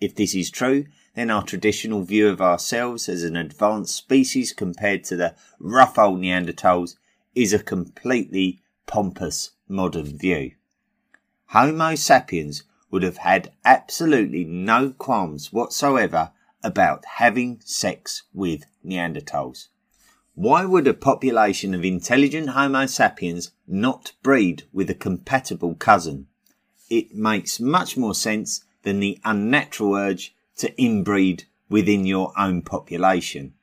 If 0.00 0.16
this 0.16 0.34
is 0.34 0.50
true, 0.50 0.86
then 1.14 1.30
our 1.30 1.44
traditional 1.44 2.02
view 2.02 2.26
of 2.30 2.40
ourselves 2.40 3.08
as 3.08 3.22
an 3.22 3.36
advanced 3.36 3.94
species 3.94 4.52
compared 4.52 5.04
to 5.04 5.14
the 5.14 5.36
rough 5.60 6.00
old 6.00 6.20
Neanderthals 6.20 6.96
is 7.36 7.52
a 7.52 7.62
completely 7.62 8.60
pompous 8.88 9.52
modern 9.68 10.18
view. 10.18 10.56
Homo 11.50 11.94
sapiens 11.94 12.64
would 12.90 13.02
have 13.02 13.18
had 13.18 13.52
absolutely 13.64 14.44
no 14.44 14.90
qualms 14.90 15.52
whatsoever 15.52 16.32
about 16.62 17.04
having 17.16 17.60
sex 17.64 18.22
with 18.32 18.64
Neanderthals. 18.84 19.68
Why 20.34 20.64
would 20.64 20.86
a 20.86 20.94
population 20.94 21.74
of 21.74 21.84
intelligent 21.84 22.50
Homo 22.50 22.86
sapiens 22.86 23.50
not 23.66 24.12
breed 24.22 24.64
with 24.72 24.88
a 24.88 24.94
compatible 24.94 25.74
cousin? 25.74 26.28
It 26.88 27.14
makes 27.14 27.60
much 27.60 27.96
more 27.96 28.14
sense 28.14 28.64
than 28.82 29.00
the 29.00 29.18
unnatural 29.24 29.94
urge 29.94 30.34
to 30.56 30.72
inbreed 30.80 31.44
within 31.68 32.06
your 32.06 32.32
own 32.38 32.62
population. 32.62 33.54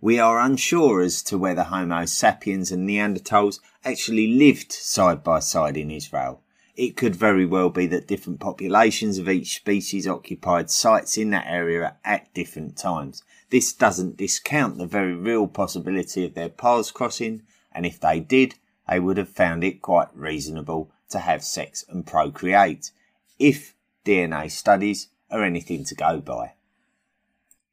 We 0.00 0.18
are 0.18 0.40
unsure 0.40 1.02
as 1.02 1.22
to 1.24 1.38
whether 1.38 1.64
Homo 1.64 2.04
sapiens 2.06 2.72
and 2.72 2.88
Neanderthals 2.88 3.60
actually 3.84 4.26
lived 4.26 4.72
side 4.72 5.22
by 5.22 5.38
side 5.40 5.76
in 5.76 5.90
Israel. 5.90 6.42
It 6.76 6.96
could 6.96 7.14
very 7.14 7.46
well 7.46 7.70
be 7.70 7.86
that 7.86 8.08
different 8.08 8.40
populations 8.40 9.18
of 9.18 9.28
each 9.28 9.56
species 9.56 10.08
occupied 10.08 10.70
sites 10.70 11.16
in 11.16 11.30
that 11.30 11.46
area 11.46 11.96
at 12.04 12.34
different 12.34 12.76
times. 12.76 13.22
This 13.50 13.72
doesn't 13.72 14.16
discount 14.16 14.78
the 14.78 14.86
very 14.86 15.14
real 15.14 15.46
possibility 15.46 16.24
of 16.24 16.34
their 16.34 16.48
paths 16.48 16.90
crossing, 16.90 17.42
and 17.72 17.86
if 17.86 18.00
they 18.00 18.18
did, 18.18 18.56
they 18.88 18.98
would 18.98 19.18
have 19.18 19.28
found 19.28 19.62
it 19.62 19.82
quite 19.82 20.08
reasonable 20.14 20.90
to 21.10 21.20
have 21.20 21.44
sex 21.44 21.84
and 21.88 22.06
procreate, 22.06 22.90
if 23.38 23.74
DNA 24.04 24.50
studies 24.50 25.08
are 25.30 25.44
anything 25.44 25.84
to 25.84 25.94
go 25.94 26.20
by. 26.20 26.54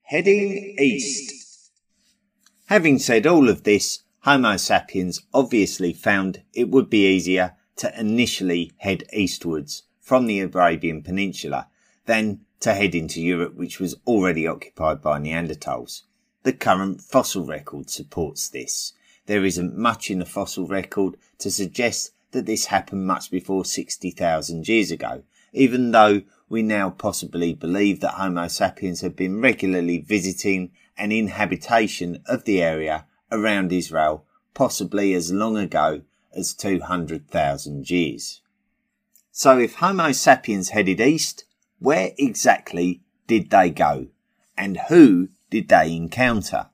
Heading 0.04 0.76
east. 0.78 1.72
Having 2.68 3.00
said 3.00 3.26
all 3.26 3.50
of 3.50 3.64
this, 3.64 4.04
Homo 4.20 4.58
sapiens 4.58 5.22
obviously 5.34 5.92
found 5.92 6.44
it 6.54 6.70
would 6.70 6.90
be 6.90 7.08
easier 7.08 7.56
to 7.78 8.00
initially 8.00 8.72
head 8.78 9.04
eastwards 9.14 9.84
from 10.00 10.26
the 10.26 10.40
Arabian 10.40 11.02
Peninsula 11.02 11.68
then 12.06 12.42
to 12.60 12.74
head 12.74 12.94
into 12.96 13.22
Europe, 13.22 13.56
which 13.56 13.80
was 13.80 13.96
already 14.06 14.48
occupied 14.48 15.02
by 15.02 15.20
Neanderthals. 15.20 16.02
The 16.44 16.54
current 16.54 17.02
fossil 17.02 17.46
record 17.46 17.90
supports 17.90 18.50
this. 18.50 18.94
There 19.26 19.46
isn't 19.46 19.78
much 19.78 20.10
in 20.10 20.20
the 20.20 20.26
fossil 20.26 20.68
record 20.68 21.16
to 21.40 21.52
suggest 21.52 22.12
that 22.32 22.46
this 22.46 22.66
happened 22.66 23.06
much 23.06 23.30
before 23.30 23.66
60,000 23.66 24.68
years 24.68 24.92
ago, 24.92 25.24
even 25.54 25.92
though 25.92 26.22
we 26.50 26.62
now 26.62 26.90
possibly 26.90 27.54
believe 27.54 28.00
that 28.00 28.16
Homo 28.16 28.48
sapiens 28.48 29.02
have 29.02 29.16
been 29.16 29.40
regularly 29.40 30.00
visiting 30.00 30.72
and 30.98 31.14
in 31.14 31.28
habitation 31.28 32.22
of 32.26 32.44
the 32.44 32.62
area 32.62 33.06
around 33.32 33.72
Israel, 33.72 34.26
possibly 34.54 35.14
as 35.14 35.32
long 35.32 35.58
ago 35.58 36.02
as 36.36 36.54
200,000 36.54 37.90
years. 37.90 38.42
So 39.32 39.58
if 39.58 39.76
Homo 39.76 40.12
sapiens 40.12 40.70
headed 40.70 41.00
east, 41.00 41.46
where 41.80 42.12
exactly 42.18 43.02
did 43.28 43.50
they 43.50 43.70
go? 43.70 44.08
And 44.58 44.78
who 44.90 45.30
did 45.50 45.70
they 45.70 45.96
encounter? 45.96 46.68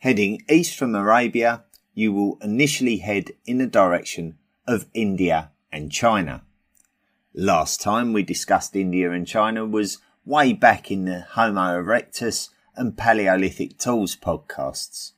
Heading 0.00 0.42
east 0.48 0.76
from 0.76 0.94
Arabia, 0.94 1.64
you 1.94 2.12
will 2.12 2.38
initially 2.42 2.98
head 2.98 3.32
in 3.44 3.58
the 3.58 3.66
direction 3.66 4.38
of 4.66 4.86
India 4.94 5.50
and 5.70 5.90
China. 5.90 6.42
Last 7.34 7.80
time 7.80 8.12
we 8.12 8.22
discussed 8.22 8.76
India 8.76 9.10
and 9.10 9.26
China 9.26 9.64
was 9.64 9.98
way 10.24 10.52
back 10.52 10.90
in 10.90 11.04
the 11.06 11.20
Homo 11.30 11.82
erectus 11.82 12.50
and 12.76 12.96
Paleolithic 12.96 13.78
tools 13.78 14.16
podcasts. 14.16 15.12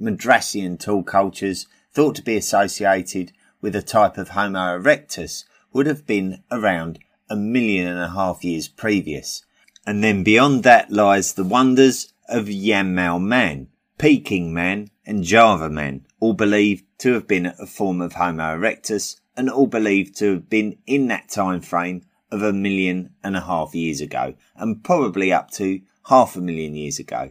Madrasian 0.00 0.78
tool 0.78 1.02
cultures 1.02 1.66
thought 1.94 2.16
to 2.16 2.22
be 2.22 2.36
associated 2.36 3.32
with 3.60 3.76
a 3.76 3.82
type 3.82 4.18
of 4.18 4.30
Homo 4.30 4.78
erectus 4.78 5.44
would 5.72 5.86
have 5.86 6.06
been 6.06 6.42
around 6.50 6.98
a 7.30 7.36
million 7.36 7.86
and 7.86 8.00
a 8.00 8.10
half 8.10 8.44
years 8.44 8.68
previous. 8.68 9.44
And 9.86 10.02
then 10.02 10.24
beyond 10.24 10.64
that 10.64 10.90
lies 10.90 11.32
the 11.32 11.44
wonders 11.44 12.12
of 12.28 12.46
Yuanmou 12.46 13.22
man, 13.22 13.68
Peking 13.96 14.52
man, 14.52 14.90
and 15.06 15.22
Java 15.22 15.70
man, 15.70 16.04
all 16.20 16.32
believed 16.32 16.84
to 16.98 17.12
have 17.12 17.28
been 17.28 17.46
a 17.46 17.66
form 17.66 18.00
of 18.00 18.14
Homo 18.14 18.56
erectus 18.56 19.20
and 19.36 19.48
all 19.48 19.66
believed 19.66 20.16
to 20.18 20.34
have 20.34 20.48
been 20.48 20.78
in 20.86 21.08
that 21.08 21.28
time 21.28 21.60
frame 21.60 22.02
of 22.30 22.42
a 22.42 22.52
million 22.52 23.10
and 23.22 23.36
a 23.36 23.42
half 23.42 23.74
years 23.74 24.00
ago, 24.00 24.34
and 24.56 24.82
probably 24.82 25.32
up 25.32 25.50
to 25.52 25.80
half 26.08 26.34
a 26.34 26.40
million 26.40 26.74
years 26.74 26.98
ago. 26.98 27.30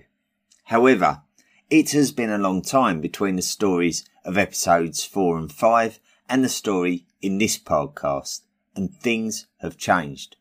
However, 0.66 1.22
it 1.70 1.92
has 1.92 2.12
been 2.12 2.30
a 2.30 2.38
long 2.38 2.62
time 2.62 3.02
between 3.02 3.36
the 3.36 3.42
stories 3.42 4.06
of 4.26 4.38
episodes 4.38 5.04
four 5.04 5.38
and 5.38 5.52
five 5.52 6.00
and 6.30 6.44
the 6.44 6.50
story 6.50 7.06
in 7.22 7.38
this 7.38 7.58
podcast, 7.58 8.42
and 8.76 8.94
things 8.94 9.48
have 9.62 9.78
changed. 9.78 10.36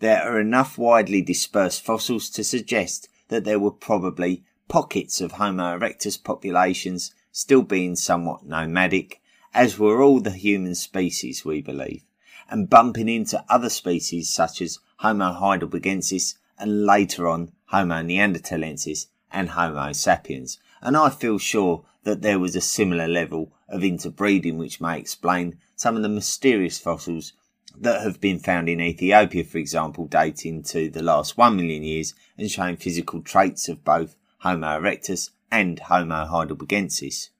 There 0.00 0.22
are 0.22 0.40
enough 0.40 0.76
widely 0.76 1.22
dispersed 1.22 1.84
fossils 1.84 2.28
to 2.30 2.44
suggest 2.44 3.08
that 3.28 3.44
there 3.44 3.58
were 3.58 3.70
probably 3.70 4.44
pockets 4.68 5.20
of 5.20 5.32
Homo 5.32 5.78
erectus 5.78 6.22
populations 6.22 7.14
still 7.32 7.62
being 7.62 7.96
somewhat 7.96 8.46
nomadic, 8.46 9.20
as 9.52 9.78
were 9.78 10.02
all 10.02 10.20
the 10.20 10.30
human 10.30 10.74
species, 10.74 11.44
we 11.44 11.62
believe, 11.62 12.02
and 12.48 12.70
bumping 12.70 13.08
into 13.08 13.44
other 13.48 13.70
species 13.70 14.28
such 14.28 14.60
as 14.60 14.78
Homo 14.98 15.32
heidelbergensis 15.32 16.34
and 16.58 16.86
later 16.86 17.28
on 17.28 17.52
Homo 17.66 18.02
neanderthalensis 18.02 19.06
and 19.34 19.50
Homo 19.50 19.92
sapiens. 19.92 20.58
And 20.80 20.96
I 20.96 21.10
feel 21.10 21.38
sure 21.38 21.84
that 22.04 22.22
there 22.22 22.38
was 22.38 22.54
a 22.56 22.60
similar 22.60 23.08
level 23.08 23.52
of 23.68 23.82
interbreeding 23.82 24.56
which 24.56 24.80
may 24.80 24.98
explain 24.98 25.58
some 25.76 25.96
of 25.96 26.02
the 26.02 26.08
mysterious 26.08 26.78
fossils 26.78 27.32
that 27.76 28.02
have 28.02 28.20
been 28.20 28.38
found 28.38 28.68
in 28.68 28.80
Ethiopia, 28.80 29.42
for 29.42 29.58
example, 29.58 30.06
dating 30.06 30.62
to 30.62 30.88
the 30.88 31.02
last 31.02 31.36
one 31.36 31.56
million 31.56 31.82
years 31.82 32.14
and 32.38 32.50
showing 32.50 32.76
physical 32.76 33.20
traits 33.20 33.68
of 33.68 33.84
both 33.84 34.14
Homo 34.38 34.78
erectus 34.78 35.30
and 35.50 35.80
Homo 35.80 36.26
heidelbergensis. 36.26 37.30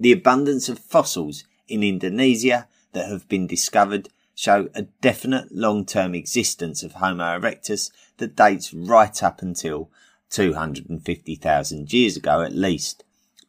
The 0.00 0.12
abundance 0.12 0.68
of 0.68 0.78
fossils 0.78 1.44
in 1.68 1.82
Indonesia 1.82 2.66
that 2.92 3.08
have 3.08 3.28
been 3.28 3.46
discovered 3.46 4.08
show 4.34 4.68
a 4.74 4.82
definite 4.82 5.52
long-term 5.52 6.14
existence 6.14 6.82
of 6.82 6.92
Homo 6.92 7.38
erectus 7.38 7.90
that 8.16 8.36
dates 8.36 8.72
right 8.72 9.22
up 9.22 9.42
until 9.42 9.90
250,000 10.30 11.92
years 11.92 12.16
ago 12.16 12.42
at 12.42 12.54
least. 12.54 13.04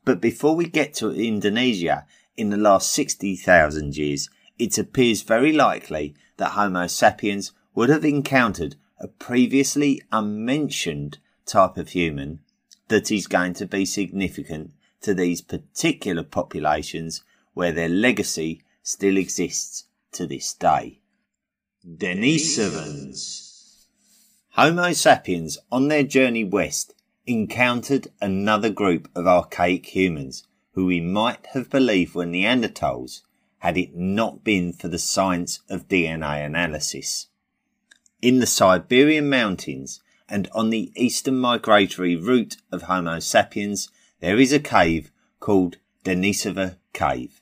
But 0.05 0.21
before 0.21 0.55
we 0.55 0.65
get 0.65 0.93
to 0.95 1.11
Indonesia, 1.11 2.05
in 2.37 2.49
the 2.49 2.57
last 2.57 2.91
60,000 2.91 3.97
years, 3.97 4.29
it 4.57 4.77
appears 4.77 5.21
very 5.21 5.51
likely 5.51 6.15
that 6.37 6.51
Homo 6.51 6.87
sapiens 6.87 7.51
would 7.75 7.89
have 7.89 8.05
encountered 8.05 8.75
a 8.99 9.07
previously 9.07 10.01
unmentioned 10.11 11.17
type 11.45 11.77
of 11.77 11.89
human 11.89 12.39
that 12.87 13.11
is 13.11 13.27
going 13.27 13.53
to 13.53 13.65
be 13.65 13.85
significant 13.85 14.71
to 15.01 15.13
these 15.13 15.41
particular 15.41 16.23
populations 16.23 17.23
where 17.53 17.71
their 17.71 17.89
legacy 17.89 18.61
still 18.83 19.17
exists 19.17 19.85
to 20.11 20.25
this 20.25 20.53
day. 20.53 20.99
Denisovans. 21.85 23.48
Homo 24.53 24.93
sapiens 24.93 25.59
on 25.71 25.89
their 25.89 26.03
journey 26.03 26.43
west 26.43 26.93
encountered 27.27 28.07
another 28.19 28.71
group 28.71 29.07
of 29.15 29.27
archaic 29.27 29.95
humans 29.95 30.47
who 30.73 30.87
we 30.87 30.99
might 30.99 31.45
have 31.53 31.69
believed 31.69 32.15
were 32.15 32.25
Neanderthals 32.25 33.21
had 33.59 33.77
it 33.77 33.95
not 33.95 34.43
been 34.43 34.73
for 34.73 34.87
the 34.87 34.97
science 34.97 35.59
of 35.69 35.87
DNA 35.87 36.43
analysis. 36.43 37.27
In 38.23 38.39
the 38.39 38.47
Siberian 38.47 39.29
mountains 39.29 40.01
and 40.27 40.47
on 40.53 40.71
the 40.71 40.91
eastern 40.95 41.37
migratory 41.37 42.15
route 42.15 42.57
of 42.71 42.83
Homo 42.83 43.19
sapiens, 43.19 43.89
there 44.19 44.39
is 44.39 44.51
a 44.51 44.59
cave 44.59 45.11
called 45.39 45.77
Denisova 46.03 46.77
Cave. 46.93 47.39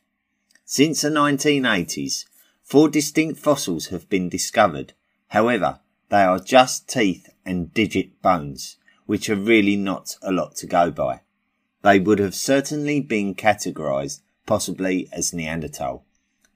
Since 0.65 1.01
the 1.01 1.09
1980s, 1.09 2.25
four 2.63 2.89
distinct 2.89 3.39
fossils 3.39 3.87
have 3.87 4.09
been 4.09 4.27
discovered. 4.27 4.93
However, 5.29 5.79
they 6.09 6.21
are 6.21 6.39
just 6.39 6.87
teeth 6.87 7.29
and 7.45 7.73
digit 7.73 8.21
bones, 8.21 8.77
which 9.05 9.29
are 9.29 9.35
really 9.35 9.75
not 9.75 10.15
a 10.21 10.31
lot 10.31 10.55
to 10.57 10.67
go 10.67 10.91
by. 10.91 11.21
They 11.81 11.99
would 11.99 12.19
have 12.19 12.35
certainly 12.35 12.99
been 12.99 13.35
categorized 13.35 14.21
possibly 14.45 15.07
as 15.11 15.33
Neanderthal. 15.33 16.03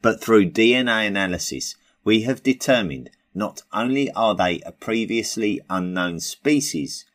But 0.01 0.19
through 0.19 0.51
DNA 0.51 1.05
analysis, 1.05 1.75
we 2.03 2.23
have 2.23 2.41
determined 2.41 3.11
not 3.35 3.61
only 3.71 4.11
are 4.11 4.33
they 4.33 4.59
a 4.61 4.71
previously 4.71 5.61
unknown 5.69 6.19
species, 6.19 7.05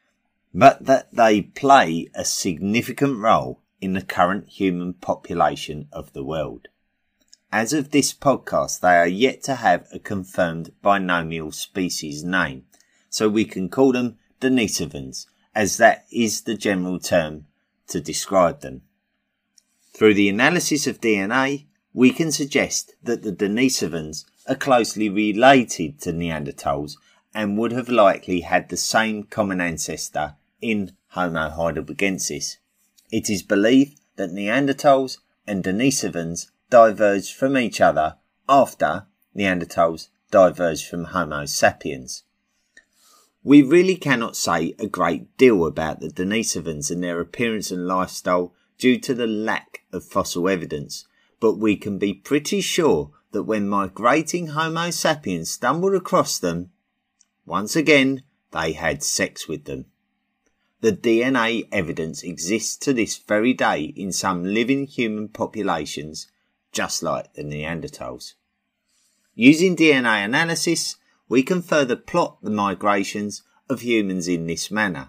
but 0.55 0.85
that 0.87 1.13
they 1.13 1.43
play 1.43 2.09
a 2.15 2.25
significant 2.25 3.19
role 3.19 3.61
in 3.81 3.95
the 3.95 4.03
current 4.03 4.49
human 4.49 4.95
population 4.95 5.89
of 5.93 6.13
the 6.13 6.25
world. 6.25 6.69
As 7.59 7.73
of 7.73 7.91
this 7.91 8.13
podcast, 8.13 8.81
they 8.81 8.99
are 8.99 9.09
yet 9.09 9.43
to 9.45 9.55
have 9.55 9.89
a 9.91 9.99
confirmed 9.99 10.73
binomial 10.83 11.53
species 11.53 12.23
name, 12.23 12.67
so 13.09 13.31
we 13.31 13.47
can 13.47 13.71
call 13.71 13.93
them 13.93 14.19
Denisovans, 14.43 15.25
as 15.55 15.79
that 15.79 16.05
is 16.13 16.43
the 16.43 16.55
general 16.55 16.99
term 16.99 17.47
to 17.87 17.99
describe 17.99 18.61
them. 18.61 18.83
Through 19.95 20.13
the 20.13 20.29
analysis 20.29 20.87
of 20.87 21.01
DNA, 21.01 21.65
we 21.95 22.11
can 22.11 22.31
suggest 22.31 22.95
that 23.03 23.23
the 23.23 23.33
Denisovans 23.33 24.27
are 24.47 24.55
closely 24.55 25.09
related 25.09 25.99
to 26.03 26.13
Neanderthals 26.13 26.99
and 27.33 27.57
would 27.57 27.73
have 27.73 27.89
likely 27.89 28.41
had 28.43 28.69
the 28.69 28.77
same 28.77 29.23
common 29.23 29.63
ancestor 29.63 30.37
in 30.61 30.93
Homo 31.13 31.49
heidelbergensis. 31.49 32.59
It 33.11 33.31
is 33.31 33.43
believed 33.43 33.99
that 34.17 34.31
Neanderthals 34.31 35.21
and 35.47 35.65
Denisovans 35.65 36.51
diverged 36.71 37.35
from 37.35 37.57
each 37.57 37.81
other 37.81 38.17
after 38.49 39.07
Neanderthals 39.37 40.09
diverged 40.31 40.89
from 40.89 41.05
Homo 41.05 41.45
sapiens. 41.45 42.25
We 43.45 43.63
really 43.63 43.97
cannot 43.97 44.37
say 44.37 44.75
a 44.79 44.89
great 44.89 45.37
deal 45.37 45.67
about 45.67 46.01
the 46.01 46.09
Denisovans 46.09 46.91
and 46.91 47.03
their 47.03 47.21
appearance 47.21 47.71
and 47.71 47.87
lifestyle 47.87 48.53
due 48.79 48.99
to 48.99 49.15
the 49.15 49.27
lack 49.27 49.83
of 49.93 50.05
fossil 50.05 50.49
evidence, 50.49 51.07
but 51.39 51.55
we 51.55 51.77
can 51.77 51.99
be 51.99 52.13
pretty 52.13 52.61
sure 52.61 53.13
that 53.31 53.45
when 53.45 53.69
migrating 53.69 54.49
Homo 54.49 54.91
sapiens 54.91 55.51
stumbled 55.51 55.95
across 55.95 56.39
them, 56.39 56.71
once 57.45 57.77
again 57.77 58.23
they 58.51 58.73
had 58.73 59.03
sex 59.03 59.47
with 59.47 59.65
them. 59.65 59.87
The 60.81 60.93
DNA 60.93 61.69
evidence 61.73 62.23
exists 62.23 62.77
to 62.79 62.93
this 62.93 63.17
very 63.17 63.55
day 63.55 63.85
in 63.97 64.13
some 64.13 64.43
living 64.43 64.87
human 64.87 65.29
populations, 65.29 66.27
just 66.77 67.03
like 67.03 67.33
the 67.33 67.43
Neanderthals. 67.43 68.35
Using 69.35 69.75
DNA 69.75 70.23
analysis, 70.23 70.97
we 71.27 71.43
can 71.43 71.63
further 71.63 71.97
plot 71.97 72.37
the 72.43 72.51
migrations 72.51 73.43
of 73.71 73.81
humans 73.81 74.29
in 74.29 74.47
this 74.47 74.71
manner. 74.71 75.09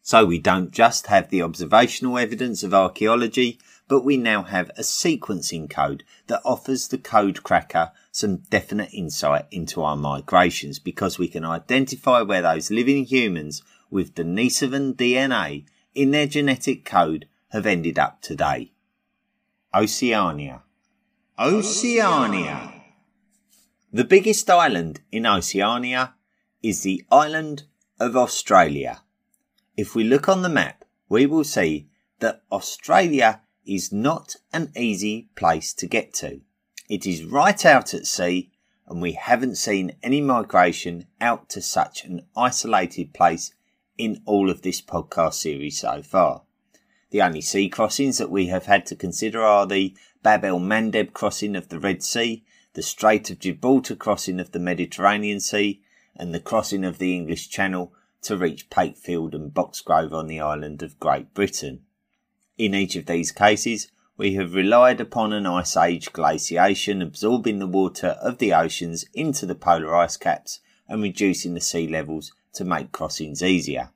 So 0.00 0.24
we 0.24 0.38
don't 0.38 0.70
just 0.70 1.08
have 1.08 1.28
the 1.28 1.42
observational 1.42 2.16
evidence 2.16 2.62
of 2.62 2.72
archaeology, 2.72 3.60
but 3.88 4.06
we 4.06 4.16
now 4.16 4.44
have 4.44 4.70
a 4.70 4.80
sequencing 4.80 5.68
code 5.68 6.02
that 6.28 6.40
offers 6.46 6.88
the 6.88 6.96
code 6.96 7.42
cracker 7.42 7.92
some 8.10 8.38
definite 8.48 8.94
insight 8.94 9.44
into 9.50 9.82
our 9.82 9.98
migrations 9.98 10.78
because 10.78 11.18
we 11.18 11.28
can 11.28 11.44
identify 11.44 12.22
where 12.22 12.40
those 12.40 12.70
living 12.70 13.04
humans 13.04 13.62
with 13.90 14.14
Denisovan 14.14 14.94
DNA 14.94 15.66
in 15.94 16.10
their 16.10 16.26
genetic 16.26 16.86
code 16.86 17.28
have 17.50 17.66
ended 17.66 17.98
up 17.98 18.22
today. 18.22 18.72
Oceania. 19.74 20.62
Oceania. 21.44 22.72
The 23.92 24.04
biggest 24.04 24.48
island 24.48 25.00
in 25.10 25.26
Oceania 25.26 26.14
is 26.62 26.82
the 26.82 27.02
island 27.10 27.64
of 27.98 28.16
Australia. 28.16 29.02
If 29.76 29.96
we 29.96 30.04
look 30.04 30.28
on 30.28 30.42
the 30.42 30.48
map, 30.48 30.84
we 31.08 31.26
will 31.26 31.42
see 31.42 31.88
that 32.20 32.42
Australia 32.52 33.40
is 33.66 33.92
not 33.92 34.36
an 34.52 34.70
easy 34.76 35.30
place 35.34 35.74
to 35.74 35.88
get 35.88 36.14
to. 36.14 36.42
It 36.88 37.08
is 37.08 37.24
right 37.24 37.66
out 37.66 37.92
at 37.92 38.06
sea, 38.06 38.52
and 38.86 39.02
we 39.02 39.14
haven't 39.14 39.56
seen 39.56 39.96
any 40.00 40.20
migration 40.20 41.08
out 41.20 41.48
to 41.50 41.60
such 41.60 42.04
an 42.04 42.24
isolated 42.36 43.14
place 43.14 43.52
in 43.98 44.22
all 44.26 44.48
of 44.48 44.62
this 44.62 44.80
podcast 44.80 45.34
series 45.34 45.80
so 45.80 46.02
far. 46.02 46.42
The 47.10 47.20
only 47.20 47.40
sea 47.40 47.68
crossings 47.68 48.18
that 48.18 48.30
we 48.30 48.46
have 48.46 48.66
had 48.66 48.86
to 48.86 48.96
consider 48.96 49.42
are 49.42 49.66
the 49.66 49.96
Bab 50.22 50.44
el 50.44 50.60
Mandeb 50.60 51.12
crossing 51.12 51.56
of 51.56 51.68
the 51.68 51.80
Red 51.80 52.02
Sea, 52.02 52.44
the 52.74 52.82
Strait 52.82 53.28
of 53.30 53.40
Gibraltar 53.40 53.96
crossing 53.96 54.38
of 54.38 54.52
the 54.52 54.60
Mediterranean 54.60 55.40
Sea, 55.40 55.82
and 56.14 56.32
the 56.32 56.38
crossing 56.38 56.84
of 56.84 56.98
the 56.98 57.14
English 57.14 57.48
Channel 57.48 57.92
to 58.22 58.36
reach 58.36 58.70
Pakefield 58.70 59.34
and 59.34 59.52
Boxgrove 59.52 60.12
on 60.12 60.28
the 60.28 60.38
island 60.38 60.80
of 60.82 61.00
Great 61.00 61.34
Britain. 61.34 61.82
In 62.56 62.72
each 62.72 62.94
of 62.94 63.06
these 63.06 63.32
cases, 63.32 63.90
we 64.16 64.34
have 64.34 64.54
relied 64.54 65.00
upon 65.00 65.32
an 65.32 65.44
ice 65.44 65.76
age 65.76 66.12
glaciation 66.12 67.02
absorbing 67.02 67.58
the 67.58 67.66
water 67.66 68.16
of 68.22 68.38
the 68.38 68.54
oceans 68.54 69.04
into 69.14 69.44
the 69.44 69.56
polar 69.56 69.92
ice 69.96 70.16
caps 70.16 70.60
and 70.86 71.02
reducing 71.02 71.54
the 71.54 71.60
sea 71.60 71.88
levels 71.88 72.32
to 72.52 72.64
make 72.64 72.92
crossings 72.92 73.42
easier. 73.42 73.90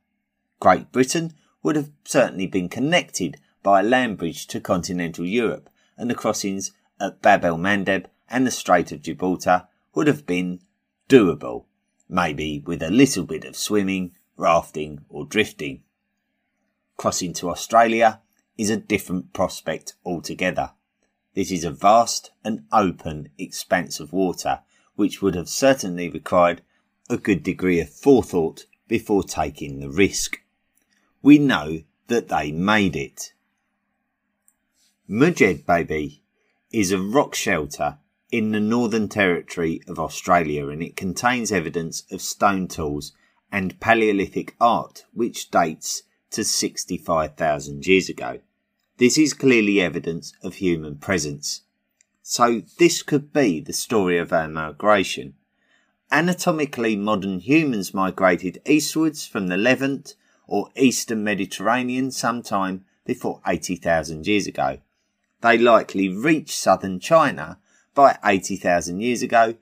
Great 0.59 0.91
Britain 0.91 1.35
would 1.63 1.77
have 1.77 1.91
certainly 2.05 2.49
been 2.49 2.69
connected 2.69 3.37
by 3.63 3.81
a 3.81 3.85
land 3.85 4.19
bridge 4.19 4.49
to 4.49 4.59
continental 4.59 5.25
Europe, 5.25 5.71
and 5.97 6.11
the 6.11 6.15
crossings 6.15 6.73
at 7.01 7.23
Bab 7.23 7.45
el 7.45 7.59
Mandeb 7.59 8.07
and 8.29 8.47
the 8.47 8.51
Strait 8.51 8.93
of 8.93 9.03
Gibraltar 9.03 9.69
would 9.95 10.07
have 10.07 10.27
been 10.27 10.61
doable, 11.09 11.65
maybe 12.09 12.63
with 12.67 12.83
a 12.83 12.91
little 12.91 13.25
bit 13.25 13.45
of 13.45 13.57
swimming, 13.57 14.13
rafting, 14.37 15.05
or 15.09 15.25
drifting. 15.25 15.83
Crossing 16.97 17.33
to 17.35 17.51
Australia 17.51 18.21
is 18.59 18.71
a 18.71 18.77
different 18.77 19.33
prospect 19.33 19.95
altogether. 20.05 20.73
This 21.35 21.51
is 21.51 21.65
a 21.65 21.71
vast 21.71 22.31
and 22.43 22.65
open 22.73 23.29
expanse 23.39 24.01
of 24.01 24.13
water, 24.13 24.61
which 24.95 25.21
would 25.21 25.35
have 25.35 25.49
certainly 25.49 26.09
required 26.09 26.63
a 27.11 27.19
good 27.19 27.43
degree 27.43 27.81
of 27.81 27.91
forethought 27.91 28.65
before 28.89 29.23
taking 29.23 29.81
the 29.81 29.91
risk. 29.91 30.41
We 31.23 31.39
know 31.39 31.83
that 32.09 32.29
they 32.29 32.53
made 32.53 32.97
it. 32.97 33.33
Madjedbebe 35.09 36.19
is 36.73 36.91
a 36.91 36.99
rock 36.99 37.37
shelter 37.37 37.99
in 38.33 38.51
the 38.51 38.59
Northern 38.59 39.09
Territory 39.09 39.81
of 39.87 40.01
Australia 40.01 40.67
and 40.67 40.83
it 40.83 40.97
contains 40.97 41.53
evidence 41.53 42.03
of 42.11 42.21
stone 42.21 42.67
tools 42.67 43.13
and 43.53 43.79
Paleolithic 43.79 44.57
art 44.61 45.05
which 45.13 45.49
dates 45.53 46.03
to 46.33 46.43
65,000 46.43 47.87
years 47.87 48.09
ago. 48.09 48.41
This 48.97 49.17
is 49.17 49.33
clearly 49.33 49.81
evidence 49.81 50.33
of 50.43 50.55
human 50.55 50.97
presence. 50.97 51.61
So 52.23 52.63
this 52.81 53.05
could 53.05 53.33
be 53.33 53.61
the 53.61 53.73
story 53.73 54.19
of 54.19 54.33
our 54.33 54.49
migration. 54.49 55.35
Anatomically 56.11 56.97
modern 56.97 57.39
humans 57.39 57.95
migrated 57.95 58.61
eastwards 58.67 59.25
from 59.25 59.47
the 59.47 59.57
Levant 59.57 60.17
or 60.49 60.71
Eastern 60.75 61.23
Mediterranean 61.23 62.11
sometime 62.11 62.85
before 63.05 63.41
80,000 63.47 64.27
years 64.27 64.49
ago. 64.49 64.79
They 65.41 65.59
likely 65.59 66.09
reached 66.09 66.57
southern 66.57 67.01
China 67.01 67.59
by 67.95 68.19
80,000 68.25 69.01
years 69.01 69.23
ago, 69.23 69.55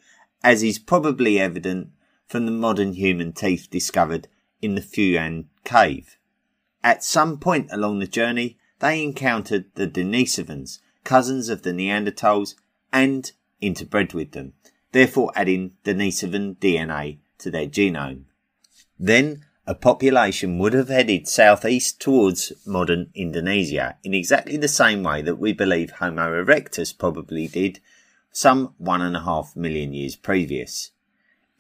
as 0.43 0.63
is 0.63 0.79
probably 0.79 1.39
evident 1.39 1.91
from 2.27 2.47
the 2.47 2.53
modern 2.53 2.93
human 2.95 3.33
teeth 3.33 3.69
discovered 3.71 4.29
in 4.61 4.75
the 4.75 4.81
Fuyan 4.81 5.47
cave. 5.65 6.17
At 6.83 7.05
some 7.05 7.39
point 7.39 7.69
along 7.71 7.99
the 7.99 8.07
journey, 8.07 8.59
they 8.81 9.03
encountered 9.03 9.67
the 9.75 9.87
Denisovans, 9.87 10.81
cousins 11.05 11.49
of 11.49 11.63
the 11.63 11.73
Neanderthals, 11.73 12.55
and 12.93 13.33
interbred 13.63 14.15
with 14.15 14.33
them, 14.33 14.53
therefore 14.93 15.33
adding 15.35 15.73
Denisovan 15.85 16.57
DNA 16.57 17.19
to 17.39 17.51
their 17.51 17.67
genome. 17.67 18.25
Then 18.99 19.45
a 19.67 19.75
population 19.75 20.59
would 20.59 20.75
have 20.75 20.89
headed 20.89 21.27
southeast 21.27 22.01
towards 22.01 22.53
modern 22.67 23.11
Indonesia 23.15 23.97
in 24.05 24.13
exactly 24.13 24.57
the 24.59 24.69
same 24.69 25.03
way 25.03 25.23
that 25.23 25.37
we 25.37 25.53
believe 25.53 25.91
Homo 25.93 26.45
erectus 26.45 26.97
probably 26.97 27.49
did 27.49 27.81
some 28.31 28.75
one 28.77 29.01
and 29.01 29.17
a 29.17 29.23
half 29.23 29.57
million 29.57 29.95
years 29.95 30.17
previous. 30.17 30.91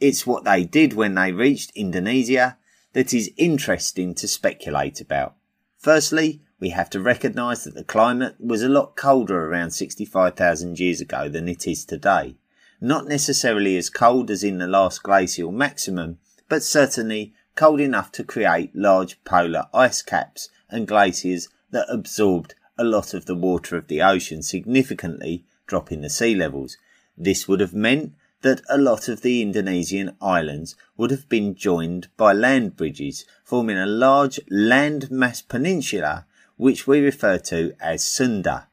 It's 0.01 0.27
what 0.27 0.45
they 0.45 0.64
did 0.64 0.93
when 0.93 1.14
they 1.14 1.33
reached 1.33 1.71
Indonesia 1.75 2.59
that 2.93 3.14
is 3.14 3.31
interesting 3.37 4.14
to 4.17 4.29
speculate 4.29 5.01
about. 5.01 5.35
Firstly, 5.79 6.43
we 6.61 6.71
have 6.71 6.90
to 6.90 7.01
recognise 7.01 7.64
that 7.64 7.75
the 7.75 7.85
climate 7.85 8.37
was 8.38 8.62
a 8.62 8.69
lot 8.69 8.97
colder 8.97 9.47
around 9.47 9.71
65,000 9.71 10.79
years 10.79 11.01
ago 11.01 11.29
than 11.29 11.49
it 11.49 11.67
is 11.67 11.85
today. 11.85 12.37
Not 12.81 13.07
necessarily 13.07 13.77
as 13.77 13.88
cold 13.88 14.31
as 14.31 14.45
in 14.45 14.59
the 14.59 14.67
last 14.67 15.03
glacial 15.03 15.53
maximum, 15.53 16.19
but 16.49 16.62
certainly 16.62 17.33
cold 17.55 17.81
enough 17.81 18.11
to 18.12 18.25
create 18.25 18.75
large 18.75 19.23
polar 19.25 19.67
ice 19.73 20.03
caps 20.03 20.49
and 20.69 20.88
glaciers 20.88 21.49
that 21.71 21.87
absorbed 21.88 22.55
a 22.79 22.85
lot 22.85 23.14
of 23.14 23.27
the 23.27 23.35
water 23.35 23.77
of 23.77 23.87
the 23.87 24.03
ocean, 24.03 24.43
significantly 24.43 25.45
dropping 25.67 26.01
the 26.01 26.11
sea 26.11 26.35
levels. 26.35 26.77
This 27.17 27.47
would 27.47 27.61
have 27.61 27.75
meant 27.75 28.14
that 28.43 28.61
a 28.69 28.77
lot 28.77 29.09
of 29.09 29.23
the 29.23 29.40
Indonesian 29.40 30.17
islands 30.21 30.77
would 30.97 31.11
have 31.11 31.29
been 31.29 31.55
joined 31.55 32.09
by 32.17 32.33
land 32.33 32.77
bridges, 32.77 33.25
forming 33.45 33.79
a 33.79 33.87
large 33.87 34.38
land-mass 34.51 35.40
peninsula 35.40 36.27
which 36.57 36.87
we 36.87 37.01
refer 37.01 37.38
to 37.38 37.75
as 37.81 38.05
Sunda. 38.05 38.69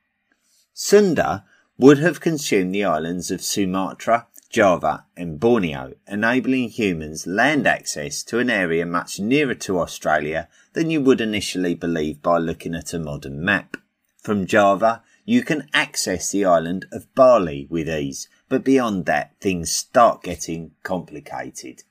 Sunda 0.74 1.46
would 1.78 2.00
have 2.00 2.20
consumed 2.20 2.76
the 2.76 2.84
islands 2.84 3.32
of 3.32 3.42
Sumatra, 3.42 4.28
Java, 4.52 5.06
and 5.16 5.40
Borneo, 5.40 5.94
enabling 6.08 6.70
humans 6.70 7.26
land 7.26 7.66
access 7.66 8.22
to 8.24 8.40
an 8.40 8.50
area 8.50 8.86
much 8.86 9.18
nearer 9.18 9.56
to 9.56 9.80
Australia 9.80 10.50
than 10.74 10.90
you 10.90 11.00
would 11.00 11.22
initially 11.22 11.74
believe 11.74 12.22
by 12.22 12.38
looking 12.38 12.76
at 12.76 12.94
a 12.94 13.00
modern 13.00 13.44
map. 13.44 13.78
From 14.18 14.46
Java, 14.46 15.04
you 15.24 15.42
can 15.42 15.70
access 15.74 16.32
the 16.32 16.44
island 16.44 16.86
of 16.92 17.14
Bali 17.16 17.66
with 17.70 17.88
ease, 17.88 18.28
but 18.50 18.66
beyond 18.66 19.06
that, 19.06 19.32
things 19.40 19.72
start 19.72 20.22
getting 20.22 20.72
complicated. 20.84 21.84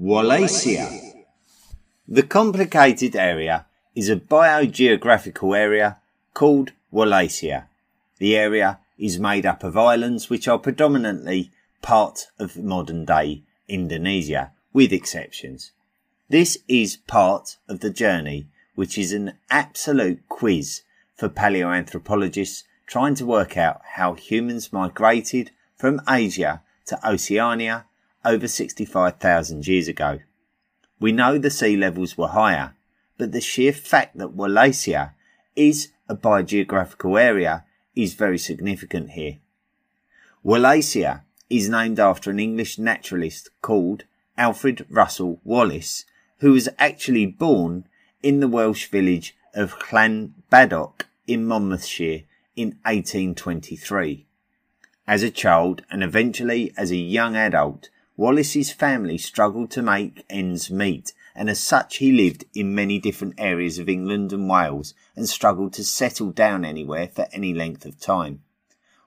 Wallacea. 0.00 1.24
The 2.06 2.22
complicated 2.22 3.16
area 3.16 3.66
is 3.96 4.08
a 4.08 4.16
biogeographical 4.16 5.58
area 5.58 5.98
called 6.32 6.70
Wallacea. 6.92 7.64
The 8.18 8.36
area 8.36 8.78
is 8.96 9.18
made 9.18 9.44
up 9.44 9.64
of 9.64 9.76
islands 9.76 10.30
which 10.30 10.46
are 10.46 10.58
predominantly 10.58 11.50
part 11.82 12.28
of 12.38 12.56
modern 12.56 13.04
day 13.04 13.42
Indonesia, 13.68 14.52
with 14.72 14.92
exceptions. 14.92 15.72
This 16.28 16.58
is 16.68 16.96
part 16.96 17.56
of 17.68 17.80
the 17.80 17.90
journey, 17.90 18.48
which 18.74 18.98
is 18.98 19.12
an 19.12 19.34
absolute 19.50 20.28
quiz 20.28 20.82
for 21.16 21.28
paleoanthropologists 21.28 22.64
trying 22.86 23.14
to 23.14 23.26
work 23.26 23.56
out 23.56 23.80
how 23.94 24.14
humans 24.14 24.72
migrated 24.72 25.50
from 25.76 26.00
Asia 26.08 26.62
to 26.86 27.08
Oceania 27.08 27.86
over 28.24 28.48
65,000 28.48 29.66
years 29.66 29.88
ago. 29.88 30.20
We 31.00 31.12
know 31.12 31.38
the 31.38 31.50
sea 31.50 31.76
levels 31.76 32.18
were 32.18 32.28
higher, 32.28 32.74
but 33.16 33.32
the 33.32 33.40
sheer 33.40 33.72
fact 33.72 34.16
that 34.18 34.36
Wallacea 34.36 35.12
is 35.54 35.88
a 36.08 36.16
biogeographical 36.16 37.20
area 37.20 37.64
is 37.94 38.14
very 38.14 38.38
significant 38.38 39.10
here. 39.10 39.38
Wallacea 40.44 41.22
is 41.50 41.68
named 41.68 41.98
after 41.98 42.30
an 42.30 42.38
English 42.38 42.78
naturalist 42.78 43.50
called 43.62 44.04
Alfred 44.36 44.86
Russel 44.90 45.40
Wallace, 45.44 46.04
who 46.38 46.52
was 46.52 46.68
actually 46.78 47.26
born 47.26 47.84
in 48.22 48.40
the 48.40 48.48
Welsh 48.48 48.88
village 48.88 49.34
of 49.54 49.78
Llanbadoc 49.78 51.06
in 51.26 51.46
Monmouthshire 51.46 52.22
in 52.54 52.68
1823. 52.84 54.26
As 55.06 55.22
a 55.22 55.30
child 55.30 55.82
and 55.90 56.02
eventually 56.02 56.72
as 56.76 56.90
a 56.90 56.96
young 56.96 57.34
adult, 57.34 57.88
Wallace's 58.16 58.72
family 58.72 59.16
struggled 59.16 59.70
to 59.70 59.82
make 59.82 60.24
ends 60.28 60.70
meet 60.70 61.12
and 61.34 61.48
as 61.48 61.60
such 61.60 61.98
he 61.98 62.10
lived 62.10 62.44
in 62.52 62.74
many 62.74 62.98
different 62.98 63.34
areas 63.38 63.78
of 63.78 63.88
England 63.88 64.32
and 64.32 64.50
Wales 64.50 64.92
and 65.14 65.28
struggled 65.28 65.72
to 65.74 65.84
settle 65.84 66.32
down 66.32 66.64
anywhere 66.64 67.06
for 67.06 67.28
any 67.32 67.54
length 67.54 67.86
of 67.86 68.00
time. 68.00 68.42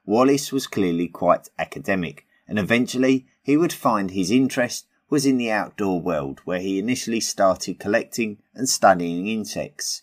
Wallace 0.05 0.51
was 0.51 0.65
clearly 0.65 1.09
quite 1.09 1.49
academic, 1.59 2.25
and 2.51 2.59
eventually 2.59 3.25
he 3.41 3.55
would 3.55 3.71
find 3.71 4.11
his 4.11 4.29
interest 4.29 4.85
was 5.09 5.25
in 5.25 5.37
the 5.37 5.49
outdoor 5.49 6.01
world, 6.01 6.41
where 6.43 6.59
he 6.59 6.77
initially 6.77 7.21
started 7.21 7.79
collecting 7.79 8.39
and 8.53 8.67
studying 8.67 9.25
insects. 9.25 10.01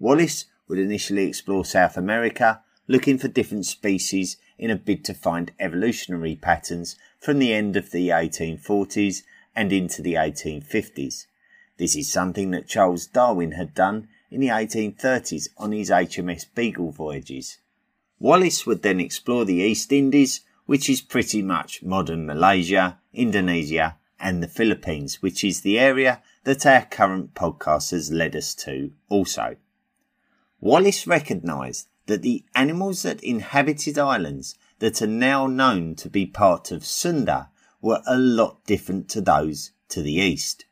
Wallace 0.00 0.46
would 0.66 0.80
initially 0.80 1.28
explore 1.28 1.64
South 1.64 1.96
America, 1.96 2.62
looking 2.88 3.16
for 3.16 3.28
different 3.28 3.64
species 3.64 4.38
in 4.58 4.72
a 4.72 4.76
bid 4.76 5.04
to 5.04 5.14
find 5.14 5.52
evolutionary 5.60 6.34
patterns 6.34 6.96
from 7.20 7.38
the 7.38 7.52
end 7.52 7.76
of 7.76 7.92
the 7.92 8.08
1840s 8.08 9.22
and 9.54 9.72
into 9.72 10.02
the 10.02 10.14
1850s. 10.14 11.26
This 11.76 11.94
is 11.94 12.10
something 12.10 12.50
that 12.50 12.66
Charles 12.66 13.06
Darwin 13.06 13.52
had 13.52 13.72
done 13.72 14.08
in 14.32 14.40
the 14.40 14.48
1830s 14.48 15.50
on 15.56 15.70
his 15.70 15.90
HMS 15.90 16.44
Beagle 16.56 16.90
voyages. 16.90 17.58
Wallace 18.18 18.66
would 18.66 18.82
then 18.82 18.98
explore 18.98 19.44
the 19.44 19.62
East 19.62 19.92
Indies, 19.92 20.40
which 20.68 20.90
is 20.90 21.00
pretty 21.00 21.40
much 21.40 21.82
modern 21.82 22.26
Malaysia, 22.26 22.98
Indonesia, 23.14 23.96
and 24.20 24.42
the 24.42 24.46
Philippines, 24.46 25.22
which 25.22 25.42
is 25.42 25.62
the 25.62 25.78
area 25.78 26.22
that 26.44 26.66
our 26.66 26.84
current 26.84 27.32
podcast 27.32 27.90
has 27.90 28.12
led 28.12 28.36
us 28.36 28.54
to 28.54 28.92
also. 29.08 29.56
Wallace 30.60 31.06
recognised 31.06 31.88
that 32.04 32.20
the 32.20 32.44
animals 32.54 33.00
that 33.00 33.24
inhabited 33.24 33.96
islands 33.98 34.56
that 34.78 35.00
are 35.00 35.06
now 35.06 35.46
known 35.46 35.94
to 35.94 36.10
be 36.10 36.26
part 36.26 36.70
of 36.70 36.84
Sunda 36.84 37.48
were 37.80 38.02
a 38.06 38.18
lot 38.18 38.62
different 38.66 39.08
to 39.08 39.22
those 39.22 39.70
to 39.88 40.02
the 40.02 40.16
east. 40.16 40.66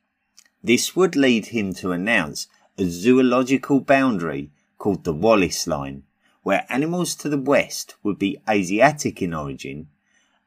This 0.62 0.94
would 0.94 1.16
lead 1.16 1.46
him 1.46 1.72
to 1.72 1.92
announce 1.92 2.48
a 2.76 2.84
zoological 2.84 3.80
boundary 3.80 4.50
called 4.76 5.04
the 5.04 5.14
Wallace 5.14 5.66
Line, 5.66 6.02
where 6.46 6.64
animals 6.68 7.16
to 7.16 7.28
the 7.28 7.36
west 7.36 7.96
would 8.04 8.20
be 8.20 8.40
Asiatic 8.48 9.20
in 9.20 9.34
origin 9.34 9.88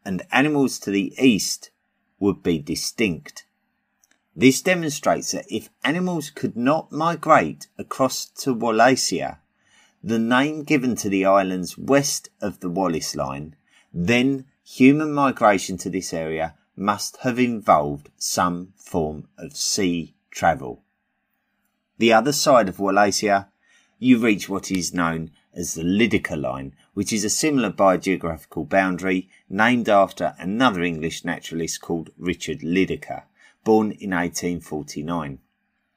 and 0.06 0.26
animals 0.32 0.80
to 0.80 0.90
the 0.90 1.14
east 1.22 1.72
would 2.18 2.42
be 2.42 2.58
distinct. 2.58 3.44
This 4.34 4.62
demonstrates 4.62 5.34
that 5.34 5.46
if 5.50 5.70
animals 5.84 6.30
could 6.30 6.56
not 6.56 6.90
migrate 6.90 7.68
across 7.78 8.24
to 8.28 8.56
Wallacea, 8.56 9.40
the 10.02 10.20
name 10.20 10.64
given 10.64 10.96
to 10.96 11.10
the 11.10 11.26
islands 11.26 11.78
west 11.78 12.30
of 12.40 12.62
the 12.62 12.70
Wallace 12.70 13.14
Line, 13.14 13.58
then 13.94 14.46
human 14.64 15.12
migration 15.12 15.78
to 15.80 15.90
this 15.90 16.14
area 16.14 16.56
must 16.78 17.18
have 17.24 17.38
involved 17.38 18.10
some 18.16 18.72
form 18.78 19.28
of 19.38 19.58
sea 19.58 20.16
travel. 20.32 20.82
The 21.98 22.14
other 22.14 22.32
side 22.32 22.70
of 22.70 22.78
Wallacea, 22.78 23.50
you 23.98 24.18
reach 24.18 24.48
what 24.48 24.72
is 24.72 24.94
known 24.94 25.32
as 25.54 25.74
the 25.74 25.84
Lydekker 25.84 26.40
line, 26.40 26.74
which 26.94 27.12
is 27.12 27.24
a 27.24 27.30
similar 27.30 27.72
biogeographical 27.72 28.68
boundary 28.68 29.30
named 29.50 29.90
after 29.90 30.36
another 30.38 30.84
English 30.84 31.26
naturalist 31.26 31.82
called 31.82 32.12
Richard 32.18 32.60
Lydekker, 32.60 33.24
born 33.64 33.92
in 33.92 34.12
1849. 34.12 35.40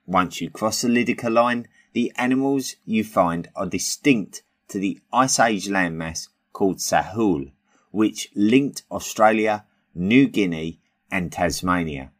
Once 0.06 0.40
you 0.40 0.50
cross 0.50 0.82
the 0.82 0.88
Lydekker 0.88 1.32
line, 1.32 1.68
the 1.92 2.12
animals 2.16 2.76
you 2.84 3.04
find 3.04 3.48
are 3.54 3.66
distinct 3.66 4.42
to 4.68 4.78
the 4.78 5.00
Ice 5.12 5.38
Age 5.38 5.68
landmass 5.68 6.28
called 6.52 6.78
Sahul, 6.78 7.52
which 7.90 8.30
linked 8.34 8.82
Australia, 8.90 9.64
New 9.94 10.26
Guinea, 10.26 10.78
and 11.10 11.30
Tasmania. 11.30 12.10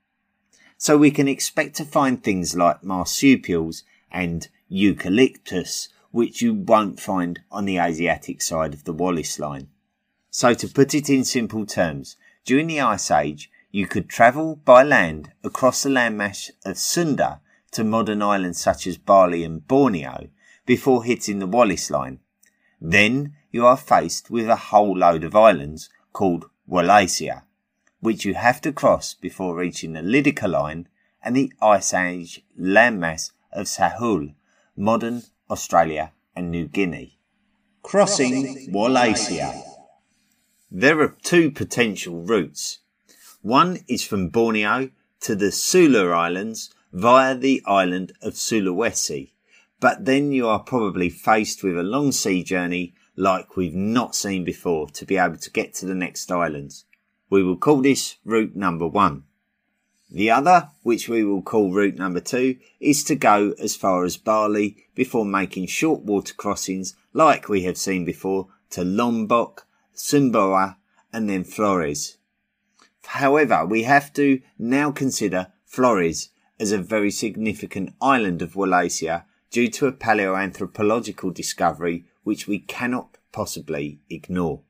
So 0.77 0.99
we 0.99 1.11
can 1.11 1.29
expect 1.29 1.77
to 1.77 1.85
find 1.85 2.23
things 2.23 2.55
like 2.55 2.85
marsupials 2.85 3.85
and 4.11 4.49
eucalyptus, 4.69 5.89
which 6.13 6.41
you 6.41 6.55
won't 6.55 7.01
find 7.01 7.41
on 7.51 7.65
the 7.65 7.79
Asiatic 7.79 8.41
side 8.41 8.73
of 8.73 8.85
the 8.85 8.93
Wallace 8.93 9.39
Line. 9.39 9.69
So 10.31 10.55
to 10.55 10.69
put 10.69 10.95
it 10.95 11.11
in 11.11 11.25
simple 11.25 11.67
terms, 11.67 12.17
during 12.45 12.69
the 12.69 12.81
Ice 12.81 13.11
Age, 13.11 13.51
you 13.71 13.87
could 13.87 14.09
travel 14.09 14.57
by 14.57 14.83
land 14.83 15.33
across 15.43 15.83
the 15.83 15.91
landmass 15.91 16.51
of 16.65 16.79
Sunda 16.79 17.41
to 17.73 17.83
modern 17.83 18.23
islands 18.23 18.61
such 18.61 18.87
as 18.87 18.99
Bali 18.99 19.43
and 19.43 19.67
Borneo 19.67 20.29
before 20.67 21.05
hitting 21.05 21.39
the 21.39 21.47
Wallace 21.47 21.91
Line. 21.91 22.21
Then 22.81 23.35
you 23.51 23.67
are 23.67 23.77
faced 23.77 24.31
with 24.31 24.49
a 24.49 24.57
whole 24.57 24.97
load 24.97 25.25
of 25.25 25.35
islands 25.35 25.89
called 26.13 26.51
Wallacea, 26.69 27.43
which 28.01 28.25
you 28.25 28.35
have 28.35 28.61
to 28.63 28.73
cross 28.73 29.15
before 29.15 29.55
reaching 29.55 29.93
the 29.95 30.01
Lydekker 30.01 30.51
Line 30.51 30.89
and 31.23 31.35
the 31.35 31.53
Ice 31.63 31.95
Age 31.95 32.45
landmass 32.59 33.31
of 33.53 33.67
Sahul, 33.67 34.35
modern 34.77 35.23
Australia 35.53 36.13
and 36.35 36.51
New 36.51 36.67
Guinea. 36.67 37.19
Crossing 37.83 38.73
Wallacea. 38.73 39.63
There 40.71 40.99
are 41.01 41.15
two 41.23 41.51
potential 41.51 42.23
routes. 42.23 42.79
One 43.43 43.81
is 43.87 44.03
from 44.03 44.31
Borneo 44.31 44.91
to 45.21 45.35
the 45.35 45.53
Sulu 45.53 46.11
Islands 46.11 46.75
via 46.91 47.35
the 47.37 47.63
island 47.67 48.15
of 48.23 48.33
Sulawesi, 48.33 49.33
but 49.79 50.07
then 50.07 50.33
you 50.33 50.49
are 50.49 50.61
probably 50.61 51.11
faced 51.11 51.63
with 51.63 51.77
a 51.77 51.83
long 51.83 52.13
sea 52.13 52.43
journey 52.43 52.95
like 53.15 53.55
we've 53.55 53.75
not 53.75 54.15
seen 54.15 54.45
before 54.45 54.89
to 54.89 55.05
be 55.05 55.19
able 55.19 55.37
to 55.37 55.51
get 55.51 55.75
to 55.75 55.87
the 55.87 55.95
next 55.95 56.33
islands. 56.33 56.87
We 57.29 57.43
will 57.43 57.59
call 57.59 57.83
this 57.83 58.17
route 58.25 58.57
number 58.57 58.87
one. 58.87 59.25
The 60.15 60.31
other, 60.31 60.69
which 60.83 61.09
we 61.09 61.25
will 61.25 61.41
call 61.41 61.73
route 61.73 61.97
number 61.97 62.21
two, 62.21 62.59
is 62.81 63.03
to 63.05 63.15
go 63.15 63.55
as 63.59 63.75
far 63.75 64.05
as 64.05 64.19
Bali 64.19 64.77
before 64.95 65.25
making 65.25 65.69
short 65.69 66.03
water 66.03 66.35
crossings 66.35 66.95
like 67.15 67.49
we 67.49 67.63
have 67.63 67.79
seen 67.79 68.05
before 68.05 68.49
to 68.71 68.85
Lombok, 68.85 69.67
Sumbawa, 69.97 70.77
and 71.15 71.31
then 71.31 71.45
Flores. 71.45 72.19
However, 73.07 73.65
we 73.65 73.85
have 73.85 74.13
to 74.13 74.43
now 74.59 74.91
consider 74.91 75.47
Flores 75.65 76.29
as 76.61 76.73
a 76.73 76.79
very 76.79 77.11
significant 77.11 77.95
island 77.99 78.43
of 78.43 78.53
Wallacea 78.53 79.25
due 79.51 79.69
to 79.69 79.87
a 79.87 79.93
paleoanthropological 79.93 81.33
discovery 81.33 82.05
which 82.23 82.47
we 82.47 82.59
cannot 82.59 83.17
possibly 83.33 84.01
ignore. 84.11 84.61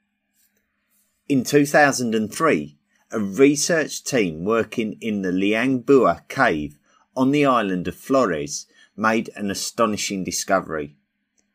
In 1.29 1.43
2003, 1.43 2.77
a 3.15 3.21
research 3.21 4.03
team 4.03 4.43
working 4.43 4.97
in 5.03 5.21
the 5.21 5.31
Liang 5.31 5.81
Bua 5.81 6.25
cave 6.29 6.79
on 7.15 7.31
the 7.31 7.45
island 7.45 7.87
of 7.87 7.95
Flores 7.95 8.67
made 8.97 9.29
an 9.37 9.51
astonishing 9.51 10.25
discovery. 10.25 10.97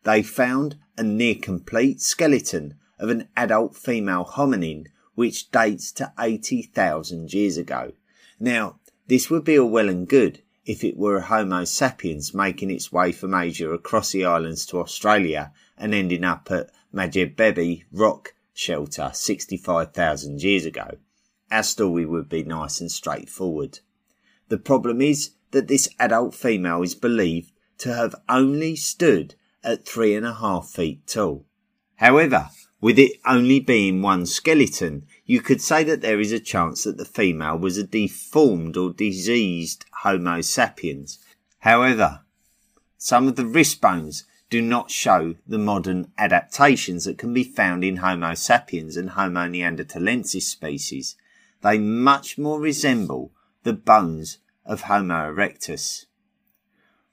They 0.04 0.22
found 0.22 0.76
a 1.00 1.04
near 1.04 1.34
complete 1.34 2.00
skeleton 2.00 2.76
of 3.00 3.10
an 3.10 3.28
adult 3.36 3.76
female 3.76 4.24
hominin 4.24 4.86
which 5.16 5.50
dates 5.50 5.92
to 5.94 6.14
80,000 6.20 7.34
years 7.34 7.58
ago. 7.58 7.94
Now, 8.40 8.80
this 9.08 9.32
would 9.32 9.44
be 9.44 9.58
all 9.58 9.70
well 9.70 9.90
and 9.90 10.08
good 10.08 10.44
if 10.64 10.84
it 10.84 10.96
were 10.96 11.18
a 11.18 11.22
Homo 11.24 11.64
sapiens 11.64 12.36
making 12.36 12.70
its 12.70 12.92
way 12.92 13.12
from 13.12 13.34
Asia 13.34 13.72
across 13.72 14.12
the 14.12 14.26
islands 14.26 14.64
to 14.68 14.80
Australia 14.80 15.52
and 15.76 15.96
ending 15.96 16.24
up 16.24 16.52
at 16.52 16.70
Madjedbebe 16.94 17.86
rock 17.92 18.36
shelter 18.54 19.10
65,000 19.12 20.44
years 20.44 20.66
ago 20.66 21.00
our 21.52 21.64
story 21.64 22.06
would 22.06 22.30
be 22.30 22.44
nice 22.44 22.82
and 22.82 22.92
straightforward. 22.92 23.80
The 24.50 24.58
problem 24.58 25.02
is 25.02 25.32
that 25.52 25.68
this 25.68 25.90
adult 26.00 26.36
female 26.36 26.82
is 26.82 26.96
believed 26.96 27.52
to 27.80 27.94
have 27.94 28.16
only 28.28 28.76
stood 28.76 29.36
at 29.64 29.86
three 29.86 30.16
and 30.16 30.26
a 30.26 30.34
half 30.34 30.70
feet 30.70 31.06
tall. 31.08 31.46
However, 31.98 32.50
with 32.80 33.00
it 33.00 33.14
only 33.26 33.60
being 33.60 34.02
one 34.02 34.26
skeleton, 34.26 35.06
you 35.26 35.42
could 35.42 35.62
say 35.62 35.84
that 35.84 36.02
there 36.02 36.20
is 36.20 36.32
a 36.32 36.40
chance 36.40 36.84
that 36.84 36.98
the 36.98 37.06
female 37.06 37.58
was 37.58 37.78
a 37.78 37.84
deformed 37.84 38.78
or 38.78 38.94
diseased 38.94 39.86
Homo 40.04 40.42
sapiens. 40.42 41.20
However, 41.60 42.22
some 42.98 43.28
of 43.28 43.36
the 43.36 43.46
wrist 43.46 43.82
bones 43.82 44.26
do 44.50 44.62
not 44.62 44.92
show 44.92 45.36
the 45.46 45.58
modern 45.58 46.12
adaptations 46.18 47.06
that 47.06 47.18
can 47.18 47.34
be 47.34 47.44
found 47.44 47.84
in 47.84 47.98
Homo 47.98 48.34
sapiens 48.36 48.96
and 48.96 49.12
Homo 49.12 49.48
neanderthalensis 49.48 50.44
species, 50.44 51.16
they 51.62 51.78
much 51.78 52.38
more 52.38 52.60
resemble 52.60 53.32
the 53.64 53.74
bones 53.74 54.40
of 54.66 54.82
Homo 54.82 55.34
erectus. 55.34 56.06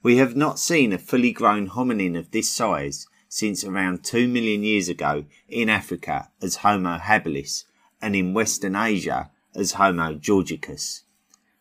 We 0.02 0.16
have 0.18 0.36
not 0.36 0.58
seen 0.58 0.92
a 0.92 0.98
fully 0.98 1.32
grown 1.32 1.68
hominin 1.70 2.18
of 2.18 2.30
this 2.30 2.50
size 2.50 3.06
since 3.28 3.64
around 3.64 4.04
2 4.04 4.28
million 4.28 4.62
years 4.62 4.88
ago 4.88 5.24
in 5.48 5.68
Africa 5.68 6.30
as 6.42 6.56
Homo 6.56 6.98
habilis 6.98 7.64
and 8.00 8.14
in 8.14 8.34
Western 8.34 8.76
Asia 8.76 9.30
as 9.54 9.72
Homo 9.72 10.14
georgicus. 10.14 11.00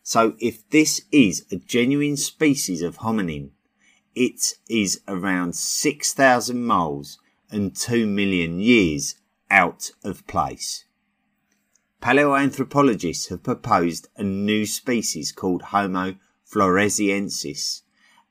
So 0.02 0.36
if 0.38 0.68
this 0.68 1.00
is 1.10 1.46
a 1.50 1.56
genuine 1.56 2.18
species 2.18 2.82
of 2.82 2.98
hominin, 2.98 3.50
it 4.14 4.54
is 4.68 5.00
around 5.08 5.56
6,000 5.56 6.64
miles 6.64 7.18
and 7.50 7.74
2 7.74 8.06
million 8.06 8.60
years 8.60 9.16
out 9.50 9.90
of 10.04 10.26
place. 10.26 10.84
Paleoanthropologists 12.04 13.30
have 13.30 13.42
proposed 13.42 14.08
a 14.18 14.22
new 14.22 14.66
species 14.66 15.32
called 15.32 15.62
Homo 15.62 16.16
floresiensis, 16.46 17.80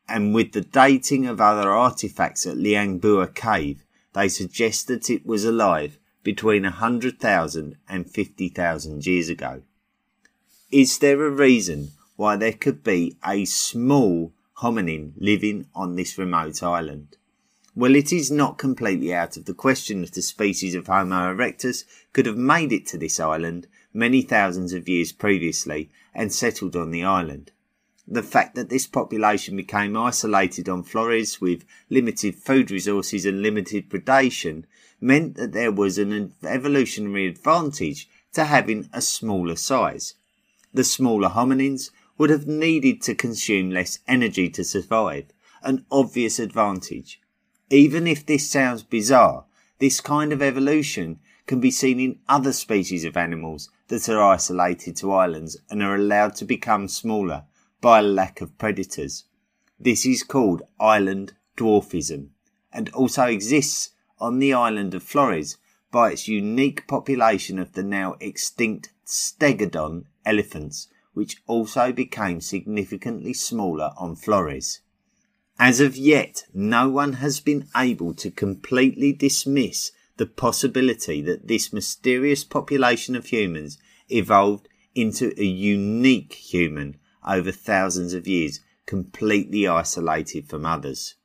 and 0.07 0.35
with 0.35 0.51
the 0.51 0.61
dating 0.61 1.25
of 1.25 1.41
other 1.41 1.71
artifacts 1.71 2.45
at 2.45 2.55
Liang 2.55 2.99
Bua 2.99 3.25
cave, 3.25 3.83
they 4.13 4.27
suggest 4.27 4.85
that 4.89 5.09
it 5.09 5.25
was 5.25 5.43
alive 5.43 5.97
between 6.21 6.61
100,000 6.61 7.75
and 7.89 8.07
50,000 8.07 9.07
years 9.07 9.27
ago. 9.27 9.63
Is 10.69 10.99
there 10.99 11.25
a 11.25 11.31
reason 11.31 11.93
why 12.15 12.35
there 12.35 12.53
could 12.53 12.83
be 12.83 13.17
a 13.25 13.43
small 13.45 14.33
hominin 14.59 15.13
living 15.17 15.65
on 15.73 15.95
this 15.95 16.15
remote 16.19 16.61
island? 16.61 17.17
Well, 17.75 17.95
it 17.95 18.13
is 18.13 18.29
not 18.29 18.59
completely 18.59 19.11
out 19.11 19.35
of 19.35 19.45
the 19.45 19.53
question 19.55 20.01
that 20.01 20.15
a 20.15 20.21
species 20.21 20.75
of 20.75 20.85
Homo 20.85 21.33
erectus 21.33 21.85
could 22.13 22.27
have 22.27 22.37
made 22.37 22.71
it 22.71 22.85
to 22.87 22.99
this 22.99 23.19
island 23.19 23.65
many 23.91 24.21
thousands 24.21 24.73
of 24.73 24.87
years 24.87 25.11
previously 25.11 25.89
and 26.13 26.31
settled 26.31 26.75
on 26.75 26.91
the 26.91 27.03
island. 27.03 27.51
The 28.07 28.21
fact 28.21 28.53
that 28.53 28.69
this 28.69 28.85
population 28.85 29.55
became 29.55 29.97
isolated 29.97 30.69
on 30.69 30.83
Flores 30.83 31.41
with 31.41 31.65
limited 31.89 32.35
food 32.35 32.69
resources 32.69 33.25
and 33.25 33.41
limited 33.41 33.89
predation 33.89 34.65
meant 35.01 35.35
that 35.37 35.53
there 35.53 35.71
was 35.71 35.97
an 35.97 36.35
evolutionary 36.43 37.25
advantage 37.25 38.07
to 38.33 38.45
having 38.45 38.87
a 38.93 39.01
smaller 39.01 39.55
size. 39.55 40.13
The 40.75 40.83
smaller 40.83 41.29
hominins 41.29 41.89
would 42.19 42.29
have 42.29 42.45
needed 42.45 43.01
to 43.03 43.15
consume 43.15 43.71
less 43.71 43.97
energy 44.07 44.47
to 44.51 44.63
survive, 44.63 45.25
an 45.63 45.87
obvious 45.91 46.37
advantage. 46.37 47.19
Even 47.69 48.07
if 48.07 48.25
this 48.25 48.49
sounds 48.49 48.83
bizarre, 48.83 49.45
this 49.79 50.01
kind 50.01 50.31
of 50.31 50.41
evolution 50.41 51.19
can 51.45 51.59
be 51.59 51.71
seen 51.71 51.99
in 51.99 52.19
other 52.29 52.53
species 52.53 53.03
of 53.03 53.17
animals 53.17 53.69
that 53.87 54.07
are 54.07 54.23
isolated 54.23 54.95
to 54.97 55.11
islands 55.11 55.57
and 55.69 55.83
are 55.83 55.95
allowed 55.95 56.35
to 56.35 56.45
become 56.45 56.87
smaller 56.87 57.43
by 57.81 57.99
a 57.99 58.03
lack 58.03 58.41
of 58.41 58.57
predators. 58.57 59.25
This 59.79 60.05
is 60.05 60.23
called 60.23 60.61
island 60.79 61.33
dwarfism 61.57 62.29
and 62.71 62.89
also 62.89 63.25
exists 63.25 63.89
on 64.19 64.39
the 64.39 64.53
island 64.53 64.93
of 64.93 65.03
Flores 65.03 65.57
by 65.91 66.11
its 66.11 66.27
unique 66.27 66.87
population 66.87 67.59
of 67.59 67.73
the 67.73 67.83
now 67.83 68.15
extinct 68.19 68.93
stegodon 69.05 70.05
elephants, 70.25 70.87
which 71.13 71.41
also 71.45 71.91
became 71.91 72.39
significantly 72.39 73.33
smaller 73.33 73.91
on 73.97 74.15
Flores. 74.15 74.79
As 75.65 75.79
of 75.79 75.95
yet, 75.95 76.43
no 76.53 76.89
one 76.89 77.13
has 77.13 77.39
been 77.39 77.69
able 77.73 78.13
to 78.15 78.29
completely 78.29 79.13
dismiss 79.13 79.93
the 80.17 80.25
possibility 80.25 81.21
that 81.21 81.47
this 81.47 81.71
mysterious 81.71 82.43
population 82.43 83.15
of 83.15 83.27
humans 83.27 83.77
evolved 84.09 84.67
into 84.93 85.33
a 85.39 85.45
unique 85.45 86.33
human 86.33 86.97
over 87.25 87.49
thousands 87.53 88.13
of 88.13 88.27
years, 88.27 88.59
completely 88.85 89.65
isolated 89.65 90.49
from 90.49 90.65
others. 90.65 91.15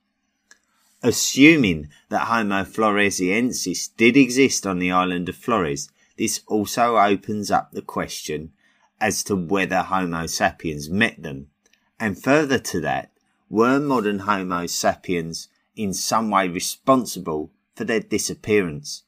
Assuming 1.03 1.89
that 2.09 2.29
Homo 2.29 2.63
floresiensis 2.63 3.89
did 3.97 4.17
exist 4.17 4.65
on 4.69 4.79
the 4.79 4.93
island 4.93 5.29
of 5.29 5.35
Flores, 5.35 5.91
this 6.17 6.43
also 6.47 6.97
opens 6.97 7.51
up 7.51 7.73
the 7.73 7.83
question 7.83 8.53
as 9.01 9.25
to 9.25 9.35
whether 9.35 9.83
Homo 9.83 10.27
sapiens 10.27 10.89
met 10.89 11.21
them. 11.21 11.49
And 11.99 12.23
further 12.23 12.61
to 12.61 12.81
that, 12.83 13.11
were 13.51 13.81
modern 13.81 14.21
Homo 14.21 14.67
sapiens 14.67 15.49
in 15.75 15.93
some 15.93 16.31
way 16.31 16.49
responsible 16.49 17.53
for 17.75 17.85
their 17.85 18.01
disappearance? 18.01 19.05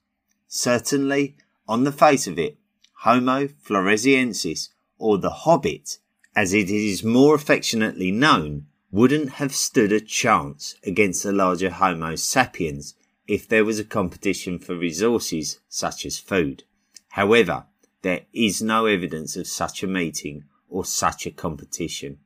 Certainly, 0.49 1.37
on 1.69 1.85
the 1.85 1.93
face 1.93 2.27
of 2.27 2.39
it, 2.39 2.59
Homo 3.03 3.47
floresiensis, 3.47 4.69
or 4.99 5.19
the 5.19 5.31
Hobbit, 5.31 5.99
as 6.37 6.53
it 6.53 6.71
is 6.71 7.03
more 7.03 7.35
affectionately 7.35 8.11
known, 8.11 8.67
wouldn't 8.91 9.31
have 9.33 9.55
stood 9.55 9.93
a 9.93 10.01
chance 10.01 10.75
against 10.85 11.23
the 11.23 11.33
larger 11.33 11.71
Homo 11.71 12.17
sapiens 12.17 12.95
if 13.27 13.47
there 13.47 13.65
was 13.65 13.79
a 13.79 13.85
competition 13.85 14.59
for 14.59 14.75
resources 14.77 15.61
such 15.69 16.05
as 16.05 16.19
food. 16.19 16.65
However, 17.11 17.67
there 18.03 18.23
is 18.33 18.61
no 18.61 18.87
evidence 18.87 19.37
of 19.37 19.47
such 19.47 19.83
a 19.83 19.87
meeting 19.87 20.45
or 20.69 20.85
such 20.85 21.27
a 21.27 21.31
competition, 21.31 22.19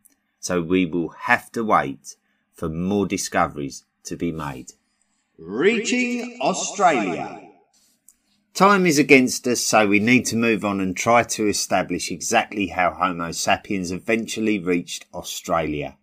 so 0.45 0.61
we 0.61 0.85
will 0.85 1.09
have 1.21 1.51
to 1.51 1.65
wait 1.65 2.17
for 2.53 2.69
more 2.69 3.07
discoveries 3.07 3.85
to 4.03 4.15
be 4.15 4.31
made. 4.31 4.73
Reaching 5.39 6.37
Australia. 6.39 7.49
Time 8.53 8.85
is 8.85 8.99
against 8.99 9.47
us, 9.47 9.63
so 9.63 9.87
we 9.89 9.99
need 10.01 10.27
to 10.27 10.37
move 10.37 10.63
on 10.63 10.81
and 10.81 10.95
try 10.95 11.23
to 11.23 11.49
establish 11.49 12.11
exactly 12.11 12.67
how 12.67 12.93
Homo 12.93 13.33
sapiens 13.33 13.91
eventually 13.91 14.59
reached 14.59 15.07
Australia. 15.15 15.97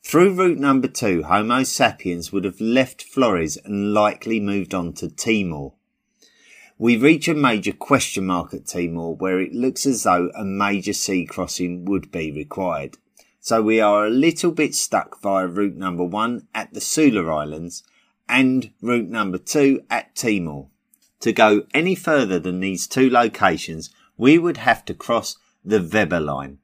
Through 0.00 0.34
route 0.34 0.58
number 0.58 0.86
two, 0.86 1.24
Homo 1.24 1.64
sapiens 1.64 2.32
would 2.32 2.44
have 2.44 2.60
left 2.60 3.02
Flores 3.02 3.58
and 3.64 3.92
likely 3.92 4.38
moved 4.38 4.74
on 4.74 4.92
to 4.92 5.10
Timor. 5.10 5.72
We 6.78 6.96
reach 6.96 7.26
a 7.26 7.34
major 7.34 7.72
question 7.72 8.26
mark 8.26 8.54
at 8.54 8.66
Timor 8.66 9.16
where 9.16 9.40
it 9.40 9.52
looks 9.52 9.86
as 9.86 10.04
though 10.04 10.30
a 10.36 10.44
major 10.44 10.92
sea 10.92 11.26
crossing 11.26 11.84
would 11.86 12.12
be 12.12 12.30
required. 12.30 12.96
So 13.44 13.60
we 13.60 13.78
are 13.78 14.06
a 14.06 14.10
little 14.10 14.52
bit 14.52 14.74
stuck 14.74 15.20
via 15.20 15.46
route 15.46 15.76
number 15.76 16.02
one 16.02 16.48
at 16.54 16.72
the 16.72 16.80
Sula 16.80 17.30
Islands 17.30 17.82
and 18.26 18.70
route 18.80 19.10
number 19.10 19.36
two 19.36 19.82
at 19.90 20.16
Timor. 20.16 20.68
To 21.20 21.30
go 21.30 21.66
any 21.74 21.94
further 21.94 22.38
than 22.38 22.60
these 22.60 22.86
two 22.86 23.10
locations, 23.10 23.90
we 24.16 24.38
would 24.38 24.56
have 24.56 24.82
to 24.86 24.94
cross 24.94 25.36
the 25.62 25.82
Weber 25.82 26.20
line. 26.20 26.60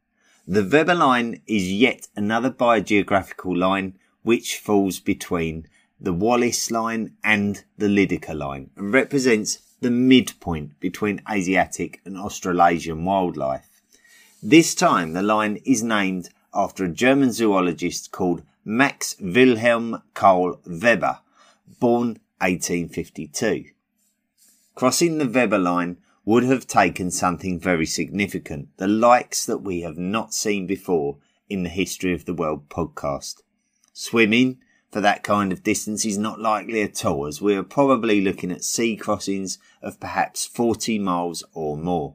The 0.48 0.64
Weber 0.64 0.94
line 0.94 1.42
is 1.46 1.70
yet 1.70 2.08
another 2.16 2.50
biogeographical 2.50 3.54
line 3.58 3.98
which 4.22 4.56
falls 4.56 5.00
between 5.00 5.66
the 6.00 6.14
Wallace 6.14 6.70
line 6.70 7.14
and 7.22 7.62
the 7.76 7.88
Lydekker 7.88 8.34
line 8.34 8.70
and 8.74 8.90
represents 8.90 9.58
the 9.82 9.90
midpoint 9.90 10.80
between 10.80 11.20
Asiatic 11.30 12.00
and 12.06 12.16
Australasian 12.16 13.04
wildlife. 13.04 13.82
This 14.42 14.74
time 14.74 15.12
the 15.12 15.20
line 15.20 15.58
is 15.66 15.82
named 15.82 16.30
after 16.54 16.84
a 16.84 16.88
German 16.88 17.32
zoologist 17.32 18.10
called 18.12 18.42
Max 18.64 19.16
Wilhelm 19.20 20.02
Karl 20.14 20.60
Weber, 20.66 21.20
born 21.78 22.18
1852. 22.38 23.66
Crossing 24.74 25.18
the 25.18 25.28
Weber 25.28 25.58
line 25.58 25.98
would 26.24 26.44
have 26.44 26.66
taken 26.66 27.10
something 27.10 27.58
very 27.58 27.86
significant, 27.86 28.68
the 28.76 28.86
likes 28.86 29.44
that 29.46 29.58
we 29.58 29.80
have 29.80 29.98
not 29.98 30.34
seen 30.34 30.66
before 30.66 31.18
in 31.48 31.62
the 31.62 31.68
History 31.68 32.12
of 32.14 32.24
the 32.24 32.34
World 32.34 32.68
podcast. 32.68 33.42
Swimming 33.92 34.58
for 34.90 35.00
that 35.00 35.22
kind 35.22 35.52
of 35.52 35.62
distance 35.62 36.04
is 36.04 36.18
not 36.18 36.40
likely 36.40 36.82
at 36.82 37.04
all, 37.04 37.26
as 37.26 37.40
we 37.40 37.54
are 37.54 37.62
probably 37.62 38.20
looking 38.20 38.50
at 38.50 38.64
sea 38.64 38.96
crossings 38.96 39.58
of 39.82 40.00
perhaps 40.00 40.46
40 40.46 40.98
miles 40.98 41.44
or 41.52 41.76
more. 41.76 42.14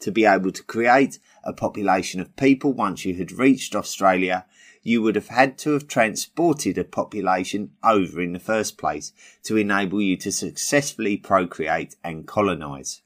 To 0.00 0.10
be 0.10 0.24
able 0.24 0.52
to 0.52 0.62
create 0.62 1.18
a 1.44 1.52
population 1.52 2.20
of 2.20 2.36
people 2.36 2.72
once 2.72 3.04
you 3.04 3.14
had 3.14 3.32
reached 3.32 3.76
Australia, 3.76 4.46
you 4.82 5.00
would 5.00 5.14
have 5.14 5.28
had 5.28 5.56
to 5.58 5.72
have 5.72 5.88
transported 5.88 6.76
a 6.76 6.84
population 6.84 7.70
over 7.82 8.20
in 8.20 8.32
the 8.32 8.38
first 8.38 8.76
place 8.76 9.12
to 9.42 9.56
enable 9.56 10.00
you 10.00 10.16
to 10.16 10.30
successfully 10.30 11.16
procreate 11.16 11.96
and 12.04 12.26
colonize. 12.26 13.00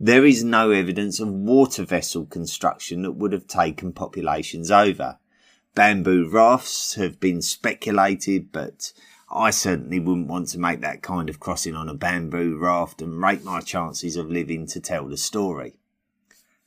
There 0.00 0.26
is 0.26 0.42
no 0.42 0.70
evidence 0.70 1.20
of 1.20 1.28
water 1.28 1.84
vessel 1.84 2.26
construction 2.26 3.02
that 3.02 3.12
would 3.12 3.32
have 3.32 3.46
taken 3.46 3.92
populations 3.92 4.70
over. 4.70 5.18
Bamboo 5.74 6.28
rafts 6.28 6.94
have 6.94 7.20
been 7.20 7.40
speculated, 7.40 8.50
but 8.50 8.92
I 9.30 9.50
certainly 9.50 10.00
wouldn't 10.00 10.28
want 10.28 10.48
to 10.48 10.58
make 10.58 10.80
that 10.80 11.02
kind 11.02 11.30
of 11.30 11.40
crossing 11.40 11.74
on 11.74 11.88
a 11.88 11.94
bamboo 11.94 12.58
raft 12.58 13.00
and 13.00 13.22
rate 13.22 13.44
my 13.44 13.60
chances 13.60 14.16
of 14.16 14.30
living 14.30 14.66
to 14.68 14.80
tell 14.80 15.06
the 15.06 15.16
story. 15.16 15.74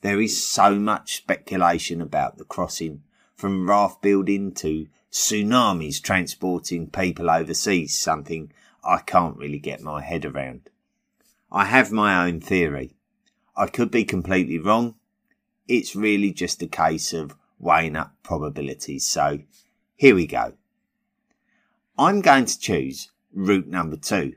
There 0.06 0.20
is 0.20 0.40
so 0.40 0.78
much 0.78 1.16
speculation 1.16 2.00
about 2.00 2.38
the 2.38 2.44
crossing, 2.44 3.02
from 3.34 3.68
raft 3.68 4.02
building 4.02 4.54
to 4.54 4.86
tsunamis 5.10 6.00
transporting 6.00 6.88
people 6.90 7.28
overseas, 7.28 7.98
something 7.98 8.52
I 8.84 8.98
can't 8.98 9.36
really 9.36 9.58
get 9.58 9.80
my 9.80 10.02
head 10.02 10.24
around. 10.24 10.70
I 11.50 11.64
have 11.64 11.90
my 11.90 12.24
own 12.24 12.40
theory. 12.40 12.94
I 13.56 13.66
could 13.66 13.90
be 13.90 14.04
completely 14.04 14.60
wrong. 14.60 14.94
It's 15.66 15.96
really 15.96 16.32
just 16.32 16.62
a 16.62 16.68
case 16.68 17.12
of 17.12 17.34
weighing 17.58 17.96
up 17.96 18.14
probabilities. 18.22 19.04
So 19.04 19.40
here 19.96 20.14
we 20.14 20.28
go. 20.28 20.52
I'm 21.98 22.20
going 22.20 22.44
to 22.44 22.60
choose 22.60 23.10
route 23.34 23.66
number 23.66 23.96
two. 23.96 24.36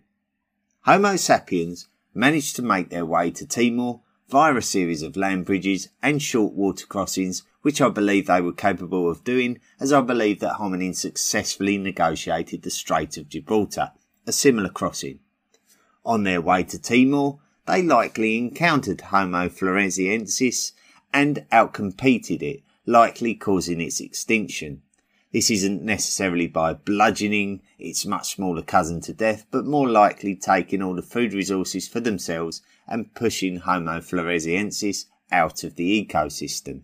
Homo 0.86 1.16
sapiens 1.16 1.90
managed 2.16 2.56
to 2.56 2.64
make 2.64 2.90
their 2.90 3.06
way 3.06 3.30
to 3.30 3.46
Timor 3.46 4.02
via 4.30 4.56
a 4.56 4.62
series 4.62 5.02
of 5.02 5.18
land 5.18 5.46
bridges 5.46 5.90
and 6.04 6.22
short 6.22 6.54
water 6.54 6.86
crossings, 6.86 7.44
which 7.64 7.82
I 7.82 7.90
believe 7.90 8.28
they 8.28 8.42
were 8.42 8.54
capable 8.54 9.10
of 9.10 9.24
doing, 9.24 9.60
as 9.80 9.92
I 9.92 10.02
believe 10.02 10.40
that 10.40 10.58
hominins 10.58 10.98
successfully 10.98 11.78
negotiated 11.78 12.62
the 12.62 12.70
Strait 12.70 13.18
of 13.18 13.28
Gibraltar, 13.28 13.92
a 14.28 14.32
similar 14.32 14.70
crossing. 14.70 15.20
On 16.06 16.24
their 16.24 16.42
way 16.42 16.64
to 16.64 16.80
Timor, 16.80 17.40
they 17.66 17.82
likely 17.82 18.38
encountered 18.38 19.02
Homo 19.02 19.50
floresiensis 19.50 20.74
and 21.14 21.46
outcompeted 21.52 22.42
it, 22.42 22.62
likely 22.86 23.34
causing 23.36 23.82
its 23.82 24.00
extinction. 24.00 24.84
This 25.32 25.52
isn't 25.52 25.84
necessarily 25.84 26.48
by 26.48 26.74
bludgeoning 26.74 27.62
its 27.78 28.06
much 28.06 28.36
smaller 28.36 28.62
cousin 28.62 29.02
to 29.02 29.14
death, 29.14 29.46
but 29.52 29.66
more 29.66 29.88
likely 29.88 30.36
taking 30.36 30.82
all 30.82 30.96
the 30.96 31.02
food 31.02 31.34
resources 31.34 31.88
for 31.88 32.00
themselves 32.00 32.62
and 32.88 33.14
pushing 33.14 33.58
Homo 33.58 34.00
floresiensis 34.00 35.06
out 35.32 35.64
of 35.64 35.76
the 35.76 36.06
ecosystem. 36.06 36.82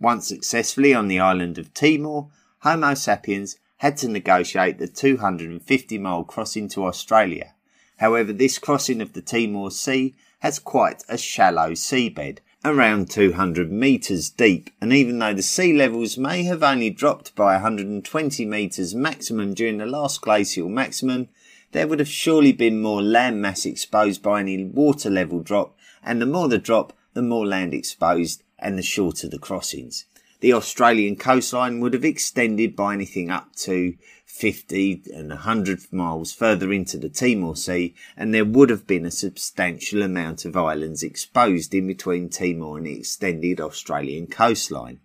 Once 0.00 0.26
successfully 0.26 0.94
on 0.94 1.08
the 1.08 1.20
island 1.20 1.58
of 1.58 1.74
Timor, 1.74 2.28
Homo 2.60 2.94
sapiens 2.94 3.56
had 3.78 3.96
to 3.98 4.08
negotiate 4.08 4.78
the 4.78 4.88
250 4.88 5.98
mile 5.98 6.24
crossing 6.24 6.68
to 6.68 6.86
Australia, 6.86 7.54
However, 8.00 8.32
this 8.32 8.58
crossing 8.58 9.02
of 9.02 9.12
the 9.12 9.20
Timor 9.20 9.70
Sea 9.70 10.14
has 10.38 10.58
quite 10.58 11.04
a 11.06 11.18
shallow 11.18 11.72
seabed, 11.72 12.38
around 12.64 13.10
200 13.10 13.72
metres 13.72 14.28
deep, 14.28 14.70
and 14.80 14.92
even 14.92 15.18
though 15.18 15.32
the 15.32 15.42
sea 15.42 15.72
levels 15.72 16.18
may 16.18 16.42
have 16.42 16.62
only 16.62 16.90
dropped 16.90 17.34
by 17.34 17.54
120 17.54 18.44
metres 18.44 18.94
maximum 18.94 19.54
during 19.54 19.78
the 19.78 19.86
last 19.86 20.20
glacial 20.20 20.68
maximum, 20.68 21.28
there 21.72 21.86
would 21.86 21.98
have 21.98 22.08
surely 22.08 22.52
been 22.52 22.80
more 22.80 23.02
land 23.02 23.40
mass 23.40 23.64
exposed 23.64 24.22
by 24.22 24.40
any 24.40 24.64
water 24.64 25.08
level 25.08 25.40
drop, 25.40 25.74
and 26.02 26.20
the 26.20 26.26
more 26.26 26.48
the 26.48 26.58
drop, 26.58 26.92
the 27.14 27.22
more 27.22 27.46
land 27.46 27.72
exposed 27.72 28.42
and 28.58 28.76
the 28.76 28.82
shorter 28.82 29.28
the 29.28 29.38
crossings. 29.38 30.04
The 30.40 30.52
Australian 30.52 31.16
coastline 31.16 31.80
would 31.80 31.94
have 31.94 32.04
extended 32.04 32.74
by 32.74 32.94
anything 32.94 33.30
up 33.30 33.54
to 33.56 33.94
50 34.32 35.02
and 35.12 35.28
100 35.28 35.92
miles 35.92 36.32
further 36.32 36.72
into 36.72 36.96
the 36.96 37.10
Timor 37.10 37.56
Sea, 37.56 37.94
and 38.16 38.32
there 38.32 38.44
would 38.44 38.70
have 38.70 38.86
been 38.86 39.04
a 39.04 39.10
substantial 39.10 40.02
amount 40.02 40.44
of 40.44 40.56
islands 40.56 41.02
exposed 41.02 41.74
in 41.74 41.86
between 41.86 42.30
Timor 42.30 42.78
and 42.78 42.86
the 42.86 42.98
extended 42.98 43.60
Australian 43.60 44.28
coastline. 44.28 45.00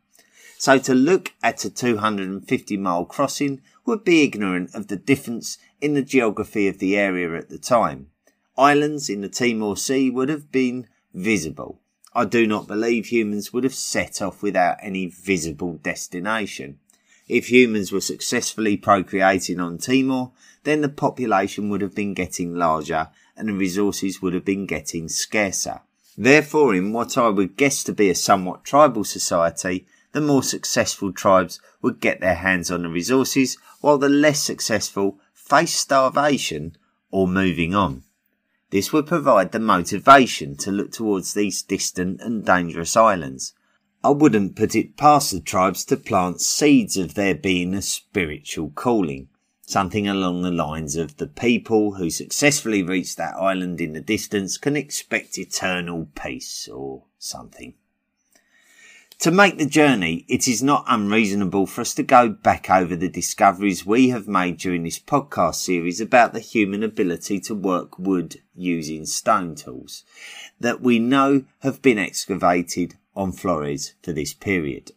So 0.58 0.78
to 0.78 0.94
look 0.94 1.34
at 1.44 1.66
a 1.66 1.70
250 1.70 2.78
mile 2.78 3.06
crossing 3.06 3.62
would 3.86 4.06
be 4.06 4.24
ignorant 4.24 4.74
of 4.74 4.88
the 4.88 4.96
difference 4.96 5.58
in 5.82 5.96
the 5.96 6.02
geography 6.02 6.68
of 6.68 6.80
the 6.80 6.96
area 6.96 7.36
at 7.36 7.50
the 7.50 7.58
time. 7.58 8.12
Islands 8.58 9.10
in 9.10 9.20
the 9.22 9.28
Timor 9.28 9.76
Sea 9.76 10.10
would 10.10 10.30
have 10.30 10.52
been 10.52 10.88
visible. 11.14 11.82
I 12.14 12.24
do 12.24 12.48
not 12.48 12.68
believe 12.68 13.08
humans 13.08 13.52
would 13.52 13.66
have 13.66 13.76
set 13.76 14.22
off 14.22 14.42
without 14.42 14.78
any 14.82 15.08
visible 15.08 15.74
destination. 15.74 16.80
If 17.28 17.50
humans 17.50 17.92
were 17.92 18.02
successfully 18.02 18.78
procreating 18.78 19.60
on 19.60 19.80
Timor, 19.80 20.32
then 20.64 20.82
the 20.82 20.90
population 20.90 21.70
would 21.70 21.82
have 21.82 21.96
been 21.96 22.14
getting 22.14 22.54
larger 22.56 23.10
and 23.36 23.50
the 23.50 23.54
resources 23.54 24.22
would 24.22 24.34
have 24.34 24.46
been 24.46 24.66
getting 24.66 25.10
scarcer. 25.10 25.82
Therefore, 26.18 26.74
in 26.74 26.94
what 26.94 27.18
I 27.18 27.30
would 27.30 27.58
guess 27.58 27.84
to 27.86 27.94
be 27.94 28.10
a 28.10 28.16
somewhat 28.16 28.64
tribal 28.64 29.04
society, 29.04 29.86
the 30.14 30.22
more 30.22 30.44
successful 30.44 31.12
tribes 31.12 31.60
would 31.82 32.00
get 32.00 32.22
their 32.22 32.36
hands 32.36 32.72
on 32.72 32.84
the 32.84 32.90
resources, 32.90 33.58
while 33.82 33.98
the 33.98 34.08
less 34.08 34.42
successful 34.42 35.20
face 35.34 35.76
starvation 35.76 36.78
or 37.12 37.28
moving 37.28 37.76
on. 37.76 38.04
This 38.70 38.94
would 38.94 39.08
provide 39.08 39.52
the 39.52 39.60
motivation 39.60 40.56
to 40.58 40.72
look 40.72 40.92
towards 40.92 41.34
these 41.34 41.62
distant 41.62 42.22
and 42.22 42.46
dangerous 42.46 42.96
islands. 42.96 43.54
I 44.06 44.10
wouldn't 44.10 44.56
put 44.56 44.76
it 44.76 44.98
past 44.98 45.32
the 45.32 45.40
tribes 45.40 45.84
to 45.86 45.98
plant 45.98 46.40
seeds 46.40 46.96
of 46.96 47.16
there 47.16 47.34
being 47.34 47.74
a 47.74 47.82
spiritual 47.82 48.70
calling. 48.70 49.30
Something 49.66 50.08
along 50.08 50.44
the 50.44 50.52
lines 50.52 50.96
of 50.96 51.18
the 51.18 51.26
people 51.26 51.96
who 51.96 52.12
successfully 52.12 52.84
reach 52.84 53.16
that 53.16 53.34
island 53.34 53.82
in 53.82 53.94
the 53.94 54.02
distance 54.02 54.60
can 54.60 54.76
expect 54.76 55.40
eternal 55.40 56.08
peace 56.14 56.68
or 56.68 57.06
something. 57.18 57.74
To 59.22 59.32
make 59.32 59.58
the 59.58 59.66
journey, 59.66 60.24
it 60.28 60.48
is 60.48 60.62
not 60.62 60.86
unreasonable 60.88 61.66
for 61.66 61.82
us 61.82 61.96
to 61.96 62.04
go 62.04 62.30
back 62.30 62.70
over 62.70 62.96
the 62.96 63.10
discoveries 63.10 63.88
we 63.88 64.10
have 64.10 64.28
made 64.28 64.58
during 64.58 64.84
this 64.84 65.00
podcast 65.00 65.56
series 65.56 66.00
about 66.00 66.32
the 66.32 66.40
human 66.40 66.84
ability 66.84 67.40
to 67.40 67.56
work 67.56 67.98
wood 67.98 68.40
using 68.54 69.08
stone 69.08 69.56
tools 69.56 70.04
that 70.60 70.80
we 70.80 71.00
know 71.00 71.46
have 71.62 71.82
been 71.82 71.98
excavated 71.98 72.98
on 73.16 73.32
Flores 73.32 73.94
for 74.02 74.12
this 74.12 74.34
period. 74.34 74.92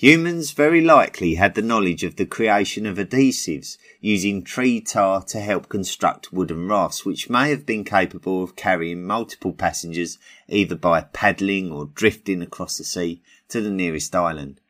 Humans 0.00 0.52
very 0.52 0.80
likely 0.80 1.34
had 1.34 1.56
the 1.56 1.60
knowledge 1.60 2.04
of 2.04 2.14
the 2.14 2.24
creation 2.24 2.86
of 2.86 2.98
adhesives 2.98 3.78
using 4.00 4.44
tree 4.44 4.80
tar 4.80 5.24
to 5.24 5.40
help 5.40 5.68
construct 5.68 6.32
wooden 6.32 6.68
rafts 6.68 7.04
which 7.04 7.28
may 7.28 7.50
have 7.50 7.66
been 7.66 7.82
capable 7.82 8.44
of 8.44 8.54
carrying 8.54 9.02
multiple 9.02 9.52
passengers 9.52 10.16
either 10.48 10.76
by 10.76 11.00
paddling 11.00 11.72
or 11.72 11.86
drifting 11.86 12.42
across 12.42 12.78
the 12.78 12.84
sea 12.84 13.20
to 13.48 13.60
the 13.60 13.72
nearest 13.72 14.14
island. 14.14 14.60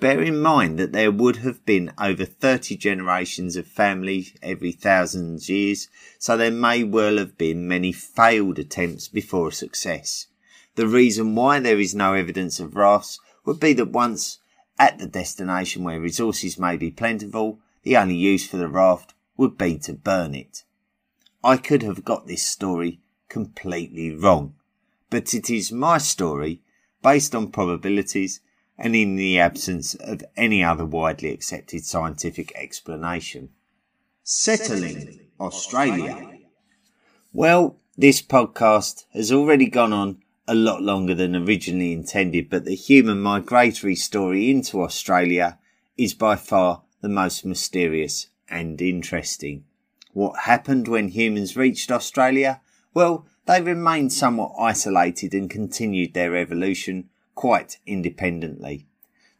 Bear 0.00 0.20
in 0.20 0.38
mind 0.38 0.78
that 0.78 0.92
there 0.92 1.10
would 1.10 1.36
have 1.36 1.64
been 1.64 1.94
over 1.98 2.26
30 2.26 2.76
generations 2.76 3.56
of 3.56 3.66
family 3.66 4.34
every 4.42 4.72
thousand 4.72 5.48
years, 5.48 5.88
so 6.18 6.36
there 6.36 6.50
may 6.50 6.84
well 6.84 7.16
have 7.16 7.38
been 7.38 7.66
many 7.66 7.90
failed 7.90 8.58
attempts 8.58 9.08
before 9.08 9.48
a 9.48 9.52
success. 9.52 10.26
The 10.76 10.88
reason 10.88 11.34
why 11.34 11.60
there 11.60 11.78
is 11.78 11.94
no 11.94 12.14
evidence 12.14 12.58
of 12.58 12.74
rafts 12.74 13.20
would 13.44 13.60
be 13.60 13.72
that 13.74 13.90
once 13.90 14.38
at 14.78 14.98
the 14.98 15.06
destination 15.06 15.84
where 15.84 16.00
resources 16.00 16.58
may 16.58 16.76
be 16.76 16.90
plentiful, 16.90 17.60
the 17.82 17.96
only 17.96 18.16
use 18.16 18.46
for 18.46 18.56
the 18.56 18.68
raft 18.68 19.14
would 19.36 19.56
be 19.56 19.78
to 19.78 19.92
burn 19.92 20.34
it. 20.34 20.64
I 21.42 21.58
could 21.58 21.82
have 21.82 22.04
got 22.04 22.26
this 22.26 22.42
story 22.42 23.00
completely 23.28 24.10
wrong, 24.10 24.54
but 25.10 25.34
it 25.34 25.50
is 25.50 25.70
my 25.70 25.98
story 25.98 26.62
based 27.02 27.34
on 27.34 27.52
probabilities 27.52 28.40
and 28.76 28.96
in 28.96 29.16
the 29.16 29.38
absence 29.38 29.94
of 29.94 30.24
any 30.36 30.64
other 30.64 30.84
widely 30.84 31.30
accepted 31.30 31.84
scientific 31.84 32.52
explanation. 32.56 33.50
Settling 34.24 35.20
Australia. 35.38 36.38
Well, 37.32 37.76
this 37.96 38.22
podcast 38.22 39.04
has 39.12 39.30
already 39.30 39.66
gone 39.66 39.92
on 39.92 40.23
a 40.46 40.54
lot 40.54 40.82
longer 40.82 41.14
than 41.14 41.34
originally 41.34 41.92
intended, 41.92 42.50
but 42.50 42.64
the 42.64 42.74
human 42.74 43.20
migratory 43.20 43.94
story 43.94 44.50
into 44.50 44.82
Australia 44.82 45.58
is 45.96 46.14
by 46.14 46.36
far 46.36 46.82
the 47.00 47.08
most 47.08 47.44
mysterious 47.44 48.28
and 48.48 48.80
interesting. 48.80 49.64
What 50.12 50.40
happened 50.40 50.86
when 50.86 51.08
humans 51.08 51.56
reached 51.56 51.90
Australia? 51.90 52.60
Well, 52.92 53.26
they 53.46 53.60
remained 53.60 54.12
somewhat 54.12 54.54
isolated 54.58 55.34
and 55.34 55.50
continued 55.50 56.14
their 56.14 56.36
evolution 56.36 57.08
quite 57.34 57.78
independently. 57.86 58.86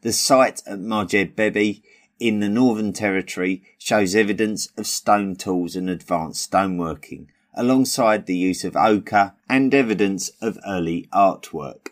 The 0.01 0.13
site 0.13 0.61
at 0.67 0.79
Majed 0.79 1.81
in 2.19 2.39
the 2.39 2.49
Northern 2.49 2.93
Territory 2.93 3.63
shows 3.77 4.15
evidence 4.15 4.67
of 4.77 4.87
stone 4.87 5.35
tools 5.35 5.75
and 5.75 5.89
advanced 5.89 6.51
stoneworking, 6.51 7.27
alongside 7.55 8.25
the 8.25 8.37
use 8.37 8.63
of 8.63 8.75
ochre 8.75 9.33
and 9.49 9.73
evidence 9.73 10.29
of 10.41 10.59
early 10.67 11.07
artwork. 11.13 11.89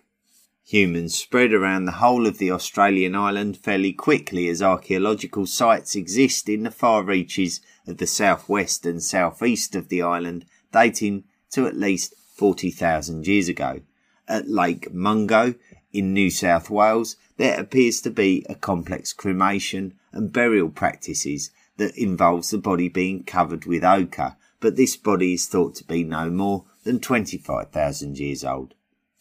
Humans 0.65 1.15
spread 1.15 1.53
around 1.53 1.85
the 1.85 1.99
whole 2.03 2.25
of 2.25 2.37
the 2.37 2.51
Australian 2.51 3.15
island 3.15 3.57
fairly 3.57 3.93
quickly 3.93 4.47
as 4.47 4.61
archaeological 4.61 5.45
sites 5.45 5.95
exist 5.95 6.47
in 6.47 6.63
the 6.63 6.71
far 6.71 7.03
reaches 7.03 7.61
of 7.85 7.97
the 7.97 8.07
southwest 8.07 8.85
and 8.85 9.03
southeast 9.03 9.75
of 9.75 9.89
the 9.89 10.01
island, 10.01 10.45
dating 10.71 11.25
to 11.51 11.67
at 11.67 11.75
least 11.75 12.15
40,000 12.35 13.27
years 13.27 13.47
ago. 13.47 13.81
At 14.27 14.49
Lake 14.49 14.93
Mungo 14.93 15.55
in 15.91 16.13
New 16.13 16.29
South 16.29 16.69
Wales, 16.69 17.17
there 17.37 17.59
appears 17.59 18.01
to 18.01 18.09
be 18.09 18.45
a 18.49 18.55
complex 18.55 19.13
cremation 19.13 19.93
and 20.11 20.33
burial 20.33 20.69
practices 20.69 21.51
that 21.77 21.95
involves 21.97 22.49
the 22.49 22.57
body 22.57 22.87
being 22.89 23.23
covered 23.23 23.65
with 23.65 23.83
ochre 23.83 24.37
but 24.63 24.77
this 24.77 24.95
body 24.95 25.33
is 25.33 25.45
thought 25.45 25.75
to 25.75 25.83
be 25.83 26.05
no 26.05 26.29
more 26.29 26.63
than 26.85 26.97
25,000 26.97 28.17
years 28.17 28.45
old. 28.45 28.73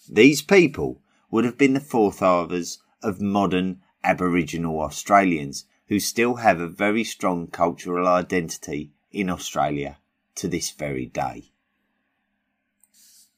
These 0.09 0.41
people 0.41 1.03
would 1.33 1.45
have 1.45 1.59
been 1.59 1.73
the 1.73 1.81
forefathers 1.81 2.79
of 3.03 3.21
modern 3.21 3.81
Aboriginal 4.05 4.81
Australians 4.81 5.65
who 5.89 5.99
still 5.99 6.37
have 6.37 6.61
a 6.61 6.69
very 6.69 7.03
strong 7.03 7.49
cultural 7.49 8.07
identity 8.07 8.93
in 9.11 9.29
Australia 9.29 9.99
to 10.37 10.47
this 10.47 10.71
very 10.71 11.07
day. 11.07 11.51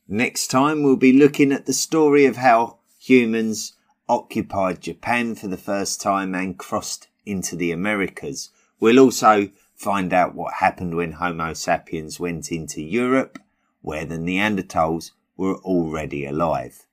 Next 0.06 0.48
time, 0.48 0.82
we'll 0.82 0.96
be 0.96 1.14
looking 1.14 1.52
at 1.52 1.64
the 1.64 1.72
story 1.72 2.26
of 2.26 2.36
how 2.36 2.80
humans 2.98 3.72
occupied 4.10 4.82
Japan 4.82 5.34
for 5.34 5.48
the 5.48 5.56
first 5.56 6.02
time 6.02 6.34
and 6.34 6.58
crossed 6.58 7.08
into 7.24 7.56
the 7.56 7.72
Americas. 7.72 8.50
We'll 8.78 9.00
also 9.00 9.48
find 9.84 10.14
out 10.14 10.34
what 10.34 10.54
happened 10.54 10.94
when 10.94 11.12
Homo 11.12 11.52
sapiens 11.52 12.18
went 12.18 12.50
into 12.50 12.80
Europe, 12.80 13.38
where 13.82 14.06
the 14.06 14.16
Neanderthals 14.16 15.10
were 15.36 15.56
already 15.56 16.24
alive. 16.24 16.86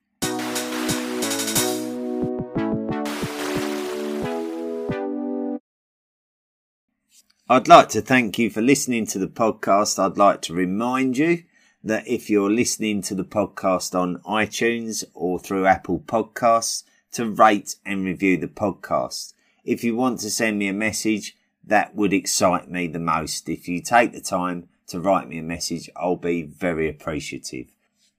I'd 7.48 7.70
like 7.70 7.88
to 7.90 8.02
thank 8.02 8.38
you 8.38 8.50
for 8.50 8.62
listening 8.62 9.06
to 9.08 9.20
the 9.20 9.30
podcast. 9.30 9.98
I'd 9.98 10.18
like 10.18 10.42
to 10.42 10.54
remind 10.54 11.18
you 11.18 11.44
that 11.82 12.06
if 12.06 12.30
you're 12.30 12.52
listening 12.52 13.02
to 13.04 13.16
the 13.16 13.24
podcast 13.24 13.98
on 13.98 14.18
iTunes 14.24 15.06
or 15.14 15.40
through 15.40 15.66
Apple 15.66 16.00
Podcasts, 16.00 16.84
to 17.14 17.26
rate 17.26 17.76
and 17.86 18.04
review 18.04 18.36
the 18.36 18.48
podcast. 18.48 19.34
If 19.64 19.82
you 19.82 19.96
want 19.96 20.20
to 20.22 20.30
send 20.30 20.60
me 20.60 20.68
a 20.68 20.74
message, 20.74 21.38
that 21.72 21.96
would 21.96 22.12
excite 22.12 22.70
me 22.70 22.86
the 22.86 23.00
most. 23.00 23.48
If 23.48 23.70
you 23.70 23.82
take 23.82 24.12
the 24.12 24.20
time 24.20 24.68
to 24.88 25.00
write 25.00 25.30
me 25.30 25.38
a 25.38 25.42
message, 25.42 25.90
I'll 25.96 26.18
be 26.18 26.44
very 26.44 26.90
appreciative. 26.90 27.68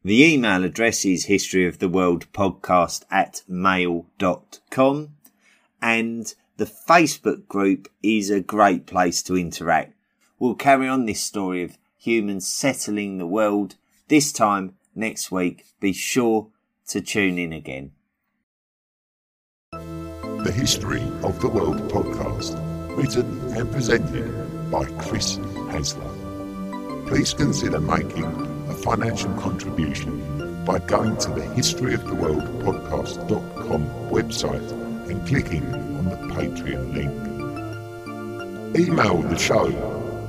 The 0.03 0.25
email 0.25 0.65
address 0.65 1.05
is 1.05 1.27
history 1.27 1.67
of 1.67 1.79
the 1.79 1.89
world 1.91 2.33
podcast 2.33 3.05
at 3.11 3.43
mail.com 3.47 5.11
and 5.83 6.35
the 6.57 6.65
Facebook 6.65 7.47
group 7.47 7.91
is 8.03 8.31
a 8.31 8.41
great 8.41 8.87
place 8.87 9.23
to 9.25 9.37
interact. 9.37 9.93
We'll 10.39 10.55
carry 10.55 10.89
on 10.89 11.05
this 11.05 11.23
story 11.23 11.63
of 11.63 11.77
humans 11.99 12.49
settling 12.49 13.19
the 13.19 13.27
world 13.27 13.75
this 14.09 14.33
time 14.33 14.77
next 14.95 15.31
week. 15.31 15.67
Be 15.79 15.93
sure 15.93 16.49
to 16.89 17.03
tune 17.03 17.39
in 17.39 17.53
again. 17.53 17.93
The 19.73 20.53
History 20.55 21.03
of 21.23 21.39
the 21.43 21.49
World 21.49 21.77
podcast 21.91 22.72
written 22.97 23.27
and 23.57 23.71
presented 23.71 24.71
by 24.71 24.85
Chris 25.03 25.37
Hasler. 25.73 26.11
Please 27.09 27.35
consider 27.35 27.81
making 27.81 28.25
a 28.69 28.75
financial 28.75 29.33
contribution 29.35 30.65
by 30.65 30.79
going 30.79 31.17
to 31.19 31.29
the 31.31 31.41
historyoftheworldpodcast.com 31.41 33.87
website 34.11 34.71
and 35.11 35.27
clicking 35.27 35.75
on 35.75 36.05
the 36.05 36.17
Patreon 36.35 36.95
link. 36.95 37.13
Email 38.79 39.23
the 39.23 39.37
show 39.37 39.67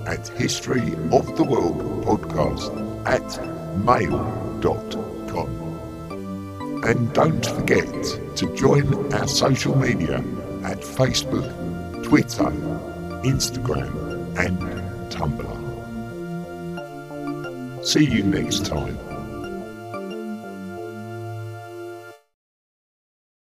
at 0.06 0.26
historyoftheworldpodcast 0.26 3.06
at 3.06 3.40
mail.com. 3.86 5.50
And 6.84 7.14
don't 7.14 7.46
forget 7.46 8.04
to 8.36 8.54
join 8.56 9.14
our 9.14 9.28
social 9.28 9.78
media 9.78 10.18
at 10.64 10.82
Facebook, 10.82 11.54
Twitter, 12.14 12.52
Instagram, 13.24 13.92
and 14.38 14.60
Tumblr. 15.12 15.58
See 17.84 18.06
you 18.06 18.22
next 18.22 18.68
time. 18.68 19.13